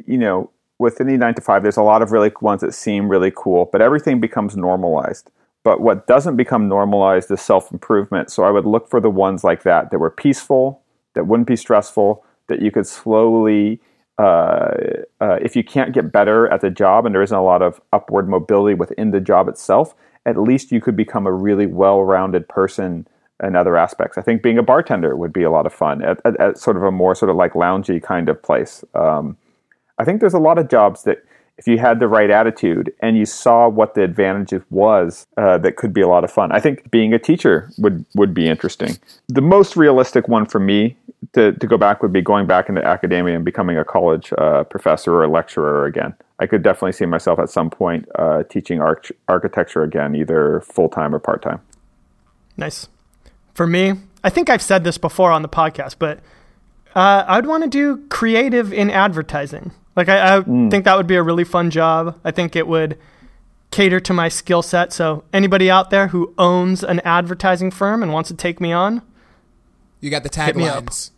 [0.06, 3.08] you know with any nine to five, there's a lot of really ones that seem
[3.08, 5.30] really cool, but everything becomes normalized.
[5.64, 8.30] But what doesn't become normalized is self improvement.
[8.30, 10.82] So I would look for the ones like that that were peaceful,
[11.14, 13.80] that wouldn't be stressful, that you could slowly.
[14.18, 14.74] Uh,
[15.20, 17.80] uh, if you can't get better at the job and there isn't a lot of
[17.92, 19.94] upward mobility within the job itself,
[20.26, 23.06] at least you could become a really well-rounded person
[23.42, 24.18] in other aspects.
[24.18, 26.76] I think being a bartender would be a lot of fun at, at, at sort
[26.76, 28.84] of a more sort of like loungy kind of place.
[28.94, 29.36] Um,
[29.98, 31.24] I think there's a lot of jobs that
[31.58, 35.76] if you had the right attitude and you saw what the advantages was, uh, that
[35.76, 36.50] could be a lot of fun.
[36.50, 38.98] I think being a teacher would would be interesting.
[39.28, 40.96] The most realistic one for me
[41.34, 44.64] to, to go back would be going back into academia and becoming a college uh,
[44.64, 46.14] professor or a lecturer again.
[46.38, 50.88] I could definitely see myself at some point uh, teaching arch- architecture again, either full
[50.88, 51.60] time or part time.
[52.56, 52.88] Nice.
[53.54, 53.94] For me,
[54.24, 56.20] I think I've said this before on the podcast, but
[56.94, 59.72] I'd want to do creative in advertising.
[59.96, 62.18] Like, I, I think that would be a really fun job.
[62.24, 62.98] I think it would
[63.70, 64.92] cater to my skill set.
[64.92, 69.02] So, anybody out there who owns an advertising firm and wants to take me on,
[70.00, 71.10] you got the Hit taglines.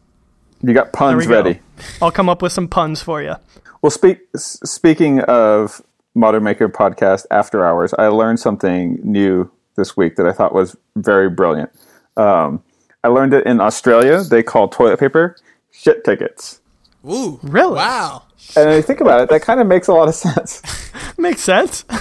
[0.62, 1.32] You got there we puns go.
[1.34, 1.60] ready.
[2.00, 3.34] I'll come up with some puns for you.
[3.82, 5.82] Well, speak, speaking of
[6.14, 10.76] Modern Maker podcast after hours, I learned something new this week that I thought was
[10.96, 11.70] very brilliant.
[12.16, 12.62] Um,
[13.02, 14.22] I learned it in Australia.
[14.22, 15.36] They call toilet paper
[15.70, 16.60] shit tickets.
[17.06, 17.74] Ooh, Really?
[17.76, 18.22] Wow.
[18.56, 20.62] And I think about it, that kind of makes a lot of sense.
[21.18, 21.84] Makes sense.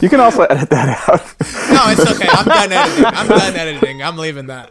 [0.00, 1.20] You can also edit that out.
[1.72, 2.28] No, it's okay.
[2.28, 3.04] I'm done editing.
[3.06, 4.02] I'm done editing.
[4.02, 4.70] I'm leaving that.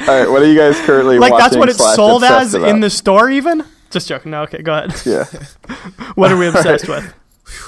[0.00, 1.44] All right, what are you guys currently like watching?
[1.44, 2.68] that's what it's sold as about?
[2.68, 3.64] in the store, even.
[3.90, 4.30] Just joking.
[4.30, 4.94] No, okay, go ahead.
[5.04, 5.24] Yeah,
[6.14, 7.12] What are we obsessed with?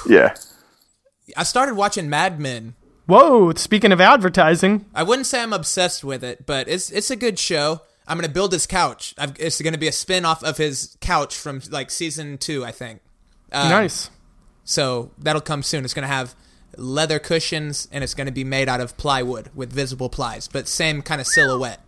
[0.09, 0.35] yeah.
[1.37, 2.75] I started watching Mad Men.
[3.07, 3.53] Whoa!
[3.55, 7.39] Speaking of advertising, I wouldn't say I'm obsessed with it, but it's it's a good
[7.39, 7.83] show.
[8.11, 9.15] I'm gonna build his couch.
[9.17, 12.73] I've, it's gonna be a spin off of his couch from like season two, I
[12.73, 13.01] think.
[13.53, 14.11] Um, nice.
[14.65, 15.85] So that'll come soon.
[15.85, 16.35] It's gonna have
[16.77, 21.03] leather cushions and it's gonna be made out of plywood with visible plies, but same
[21.03, 21.79] kind of silhouette.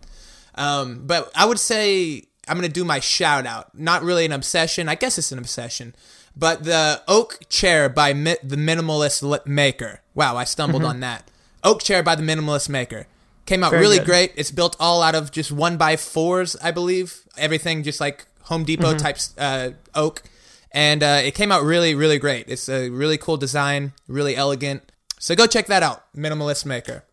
[0.55, 3.77] Um, but I would say I'm gonna do my shout out.
[3.77, 4.87] Not really an obsession.
[4.87, 5.93] I guess it's an obsession.
[6.37, 9.99] But the oak chair by Mi- the minimalist Li- maker.
[10.15, 11.29] Wow, I stumbled on that.
[11.65, 13.07] Oak chair by the minimalist maker
[13.45, 14.05] came out Very really good.
[14.05, 14.31] great.
[14.35, 17.21] It's built all out of just one by fours, I believe.
[17.37, 20.23] Everything just like Home Depot types uh, oak,
[20.71, 22.45] and uh, it came out really, really great.
[22.47, 24.83] It's a really cool design, really elegant.
[25.19, 27.05] So go check that out, Minimalist Maker.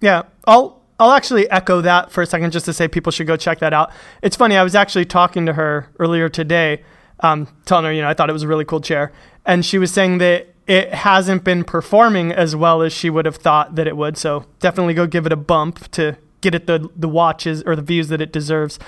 [0.00, 3.36] Yeah, I'll I'll actually echo that for a second, just to say people should go
[3.36, 3.90] check that out.
[4.22, 4.56] It's funny.
[4.56, 6.82] I was actually talking to her earlier today,
[7.20, 9.12] um, telling her you know I thought it was a really cool chair,
[9.44, 13.36] and she was saying that it hasn't been performing as well as she would have
[13.36, 14.16] thought that it would.
[14.16, 17.82] So definitely go give it a bump to get it the the watches or the
[17.82, 18.78] views that it deserves.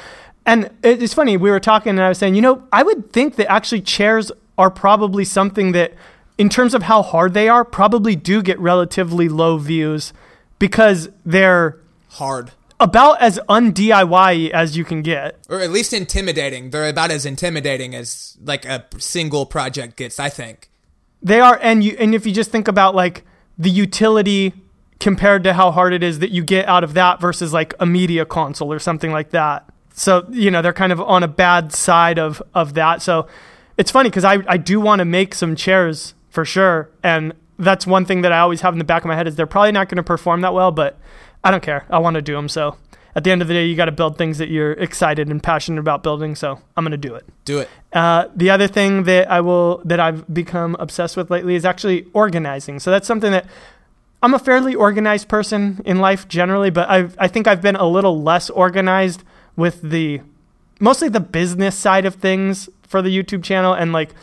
[0.45, 1.37] And it's funny.
[1.37, 4.31] We were talking, and I was saying, you know, I would think that actually chairs
[4.57, 5.93] are probably something that,
[6.39, 10.12] in terms of how hard they are, probably do get relatively low views
[10.61, 12.53] because they're Hard.
[12.79, 15.37] about as un DIY as you can get.
[15.49, 16.70] Or at least intimidating.
[16.70, 20.70] They're about as intimidating as like a single project gets, I think.
[21.23, 23.25] They are, and you, and if you just think about like
[23.59, 24.53] the utility
[25.01, 27.87] compared to how hard it is that you get out of that versus like a
[27.87, 29.69] media console or something like that.
[29.93, 33.03] So you know they're kind of on a bad side of of that.
[33.03, 33.27] So
[33.77, 37.87] it's funny because I I do want to make some chairs for sure, and that's
[37.87, 39.73] one thing that I always have in the back of my head is they're probably
[39.73, 40.99] not going to perform that well, but
[41.43, 41.87] I don't care.
[41.89, 42.49] I want to do them.
[42.49, 42.77] So
[43.17, 45.43] at the end of the day, you got to build things that you're excited and
[45.43, 46.35] passionate about building.
[46.35, 47.25] So I'm going to do it.
[47.47, 47.71] Do it.
[47.91, 52.07] Uh, the other thing that I will that I've become obsessed with lately is actually
[52.12, 52.79] organizing.
[52.79, 53.47] So that's something that
[54.23, 57.87] I'm a fairly organized person in life generally, but I I think I've been a
[57.87, 59.25] little less organized
[59.57, 60.21] with the
[60.79, 64.14] mostly the business side of things for the YouTube channel and like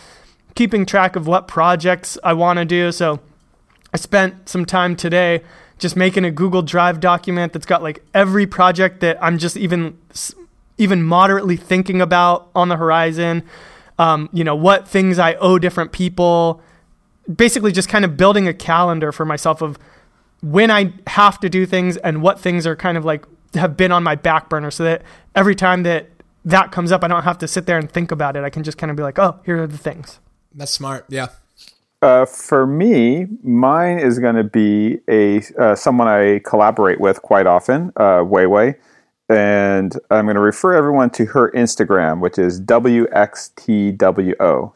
[0.54, 2.92] keeping track of what projects I want to do.
[2.92, 3.20] So
[3.92, 5.42] I spent some time today
[5.78, 9.98] just making a Google Drive document that's got like every project that I'm just even
[10.78, 13.44] even moderately thinking about on the horizon.
[14.00, 16.62] Um, you know what things I owe different people.
[17.34, 19.78] Basically, just kind of building a calendar for myself of
[20.42, 23.92] when I have to do things and what things are kind of like have been
[23.92, 25.04] on my back burner, so that
[25.36, 26.10] every time that
[26.46, 28.44] that comes up, I don't have to sit there and think about it.
[28.44, 30.20] I can just kind of be like, oh, here are the things.
[30.54, 31.06] That's smart.
[31.08, 31.28] Yeah.
[32.04, 37.48] Uh, for me, mine is going to be a uh, someone I collaborate with quite
[37.48, 38.76] often, uh, Weiwei,
[39.30, 43.98] and I'm going to refer everyone to her Instagram, which is WXTWO.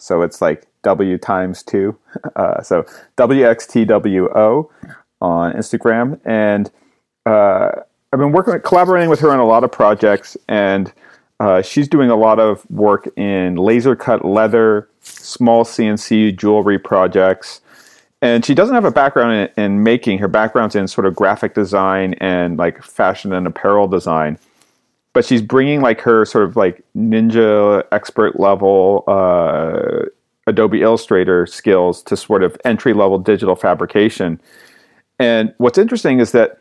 [0.01, 1.97] So it's like W times two.
[2.35, 2.83] Uh, so
[3.17, 4.69] WXTWO
[5.21, 6.71] on Instagram, and
[7.27, 7.69] uh,
[8.11, 10.91] I've been working, collaborating with her on a lot of projects, and
[11.39, 17.61] uh, she's doing a lot of work in laser cut leather, small CNC jewelry projects.
[18.21, 20.17] And she doesn't have a background in, in making.
[20.17, 24.39] Her background's in sort of graphic design and like fashion and apparel design.
[25.13, 30.05] But she's bringing like her sort of like ninja expert level uh,
[30.47, 34.39] Adobe Illustrator skills to sort of entry level digital fabrication.
[35.19, 36.59] And what's interesting is that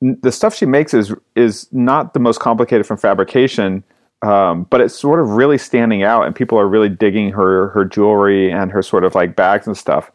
[0.00, 3.82] the stuff she makes is is not the most complicated from fabrication,
[4.22, 7.84] um, but it's sort of really standing out, and people are really digging her her
[7.84, 10.10] jewelry and her sort of like bags and stuff.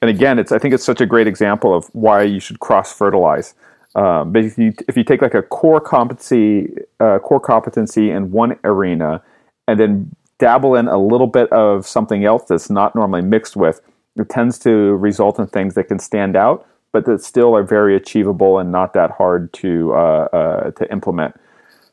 [0.00, 2.92] And again, it's I think it's such a great example of why you should cross
[2.92, 3.54] fertilize.
[3.94, 8.30] Um, but if you if you take like a core competency uh, core competency in
[8.30, 9.22] one arena,
[9.66, 13.80] and then dabble in a little bit of something else that's not normally mixed with,
[14.16, 17.96] it tends to result in things that can stand out, but that still are very
[17.96, 21.34] achievable and not that hard to uh, uh, to implement.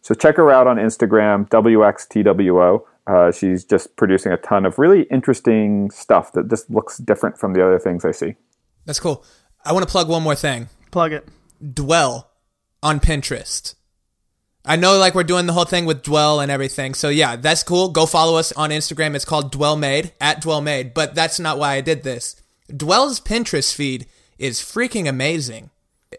[0.06, 2.84] So check her out on Instagram, WXTWO.
[3.08, 7.54] Uh, she's just producing a ton of really interesting stuff that just looks different from
[7.54, 8.36] the other things I see.
[8.86, 9.26] That's cool.
[9.64, 10.70] I want to plug one more thing.
[10.92, 11.28] Plug it.
[11.74, 12.30] Dwell
[12.84, 13.74] on Pinterest.
[14.64, 16.94] I know like we're doing the whole thing with Dwell and everything.
[16.94, 17.90] So yeah, that's cool.
[17.90, 19.16] Go follow us on Instagram.
[19.16, 20.94] It's called Dwell Made at Dwell Made.
[20.94, 22.36] But that's not why I did this.
[22.70, 24.06] Dwell's Pinterest feed
[24.38, 25.72] is freaking amazing.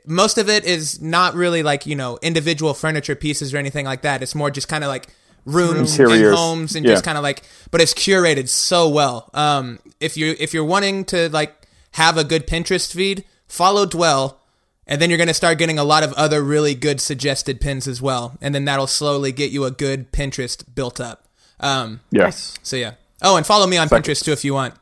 [0.06, 4.02] Most of it is not really like, you know, individual furniture pieces or anything like
[4.02, 4.22] that.
[4.22, 5.08] It's more just kind of like
[5.44, 6.28] rooms Interiors.
[6.28, 6.92] and homes and Yeah.
[6.92, 11.04] just kind of like but it's curated so well um if you if you're wanting
[11.04, 11.54] to like
[11.92, 14.40] have a good pinterest feed follow dwell
[14.88, 17.86] and then you're going to start getting a lot of other really good suggested pins
[17.86, 21.28] as well and then that'll slowly get you a good pinterest built up
[21.60, 22.00] um.
[22.10, 22.58] Nice.
[22.64, 24.74] so yeah oh and follow me on pinterest too if you want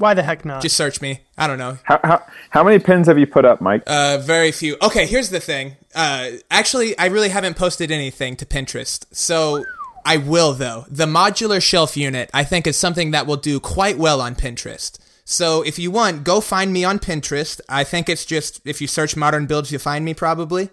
[0.00, 0.62] Why the heck not?
[0.62, 3.60] just search me i don't know How, how, how many pins have you put up,
[3.60, 3.82] Mike?
[3.86, 4.76] Uh, very few.
[4.82, 5.76] Okay, here's the thing.
[5.94, 9.64] Uh, actually, I really haven't posted anything to Pinterest, so
[10.04, 10.84] I will though.
[10.88, 14.98] The modular shelf unit, I think, is something that will do quite well on Pinterest.
[15.24, 17.60] So if you want, go find me on Pinterest.
[17.68, 20.70] I think it's just if you search modern builds, you'll find me probably,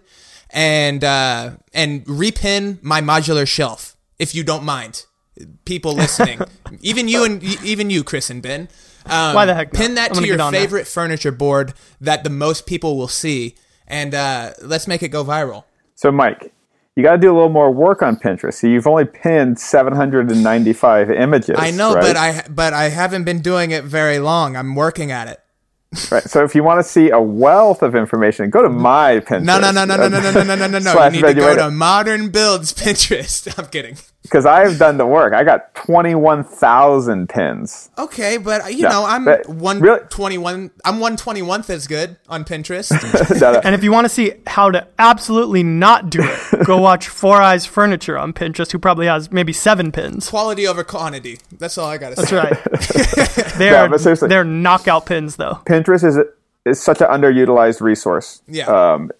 [0.49, 5.05] and uh, and repin my modular shelf if you don't mind.
[5.65, 6.39] People listening,
[6.81, 8.67] even you and even you, Chris and Ben.
[9.09, 9.79] Um, Why the heck not?
[9.79, 10.59] Pin that I'm to your get on that.
[10.59, 13.55] favorite furniture board that the most people will see,
[13.87, 15.63] and uh, let's make it go viral.
[15.95, 16.53] So, Mike,
[16.97, 18.55] you got to do a little more work on Pinterest.
[18.55, 21.55] So you've only pinned 795 images.
[21.57, 22.01] I know, right?
[22.01, 24.55] but I but I haven't been doing it very long.
[24.55, 25.39] I'm working at it.
[26.11, 26.23] Right.
[26.23, 29.43] So if you want to see a wealth of information, go to my Pinterest.
[29.43, 31.05] No, no, no, no, no, no, no, no, no, no, no, no.
[31.05, 33.57] You need to go to Modern Builds Pinterest.
[33.59, 33.97] I'm kidding.
[34.27, 35.33] Because I've done the work.
[35.33, 37.89] I got 21,000 pins.
[37.97, 40.71] Okay, but uh, you No, know, I'm but one really- twenty one.
[40.85, 42.91] I'm one twenty one as good on Pinterest.
[43.41, 43.59] No, no.
[43.63, 47.41] And if you want to see how to absolutely not do it, go watch Four
[47.41, 50.29] Eyes Furniture on Pinterest, who probably has maybe seven pins.
[50.29, 51.39] Quality over quantity.
[51.57, 52.35] That's all I gotta say.
[52.35, 52.97] That's
[53.47, 53.53] right.
[53.57, 54.27] they're, but seriously.
[54.29, 55.59] they're knockout pins, though.
[55.65, 56.17] Pinterest is
[56.65, 58.41] is such an underutilized resource.
[58.47, 58.65] Yeah.
[58.67, 59.11] Um,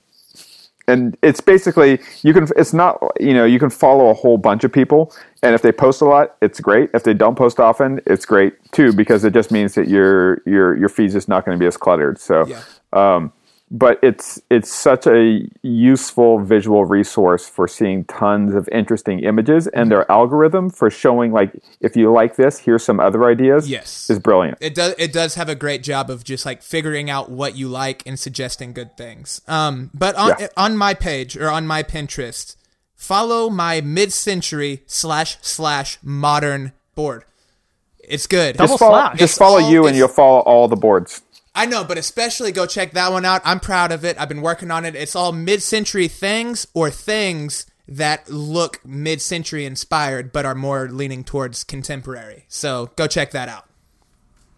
[0.88, 4.64] and it's basically you can it's not you know you can follow a whole bunch
[4.64, 5.14] of people
[5.44, 8.54] and if they post a lot it's great if they don't post often it's great
[8.72, 11.68] too because it just means that your your your feed's just not going to be
[11.68, 12.62] as cluttered so Yeah.
[12.94, 13.32] um,
[13.70, 19.92] but it's it's such a useful visual resource for seeing tons of interesting images and
[19.92, 21.52] their algorithm for showing like
[21.82, 24.10] if you like this here's some other ideas Yes.
[24.10, 27.30] is brilliant it does it does have a great job of just like figuring out
[27.30, 29.42] what you like and suggesting good things.
[29.50, 30.48] Um, but on Yeah.
[30.56, 32.56] on my page or on my Pinterest,
[32.96, 37.26] follow my mid-century slash slash modern board.
[38.00, 38.56] It's good.
[38.56, 39.20] Double just follow, slash.
[39.20, 41.22] just follow all- you and you'll follow all the boards
[41.58, 43.42] I know, but especially go check that one out.
[43.44, 44.20] I'm proud of it.
[44.20, 44.96] I've been working on it.
[44.96, 51.64] It's all mid-century things or things that look mid-century inspired but are more leaning towards
[51.64, 52.46] contemporary.
[52.48, 53.66] So go check that out.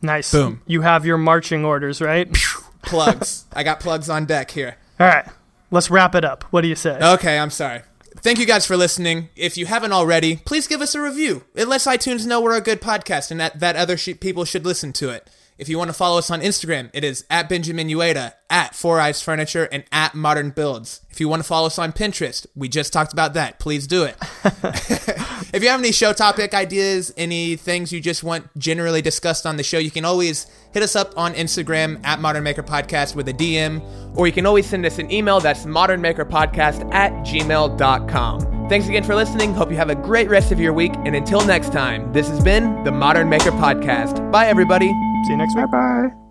[0.01, 0.31] Nice.
[0.31, 0.61] Boom.
[0.67, 2.31] You have your marching orders, right?
[2.83, 3.45] Plugs.
[3.53, 4.77] I got plugs on deck here.
[4.99, 5.25] All right.
[5.71, 6.43] Let's wrap it up.
[6.45, 6.97] What do you say?
[7.01, 7.81] Okay, I'm sorry.
[8.17, 9.29] Thank you guys for listening.
[9.35, 11.43] If you haven't already, please give us a review.
[11.55, 14.65] It lets iTunes know we're a good podcast and that, that other sh- people should
[14.65, 15.29] listen to it.
[15.59, 19.01] If you want to follow us on Instagram, it is at Benjamin Uyeda, at Four
[19.01, 21.01] Eyes Furniture, and at Modern Builds.
[21.09, 23.59] If you want to follow us on Pinterest, we just talked about that.
[23.59, 24.15] Please do it.
[25.53, 29.57] if you have any show topic ideas, any things you just want generally discussed on
[29.57, 33.27] the show, you can always hit us up on Instagram at Modern Maker Podcast with
[33.27, 33.81] a DM,
[34.15, 38.69] or you can always send us an email that's modernmakerpodcast at gmail.com.
[38.69, 39.53] Thanks again for listening.
[39.53, 40.93] Hope you have a great rest of your week.
[40.97, 44.31] And until next time, this has been the Modern Maker Podcast.
[44.31, 44.87] Bye, everybody.
[45.25, 45.65] See you next week.
[45.71, 46.28] bye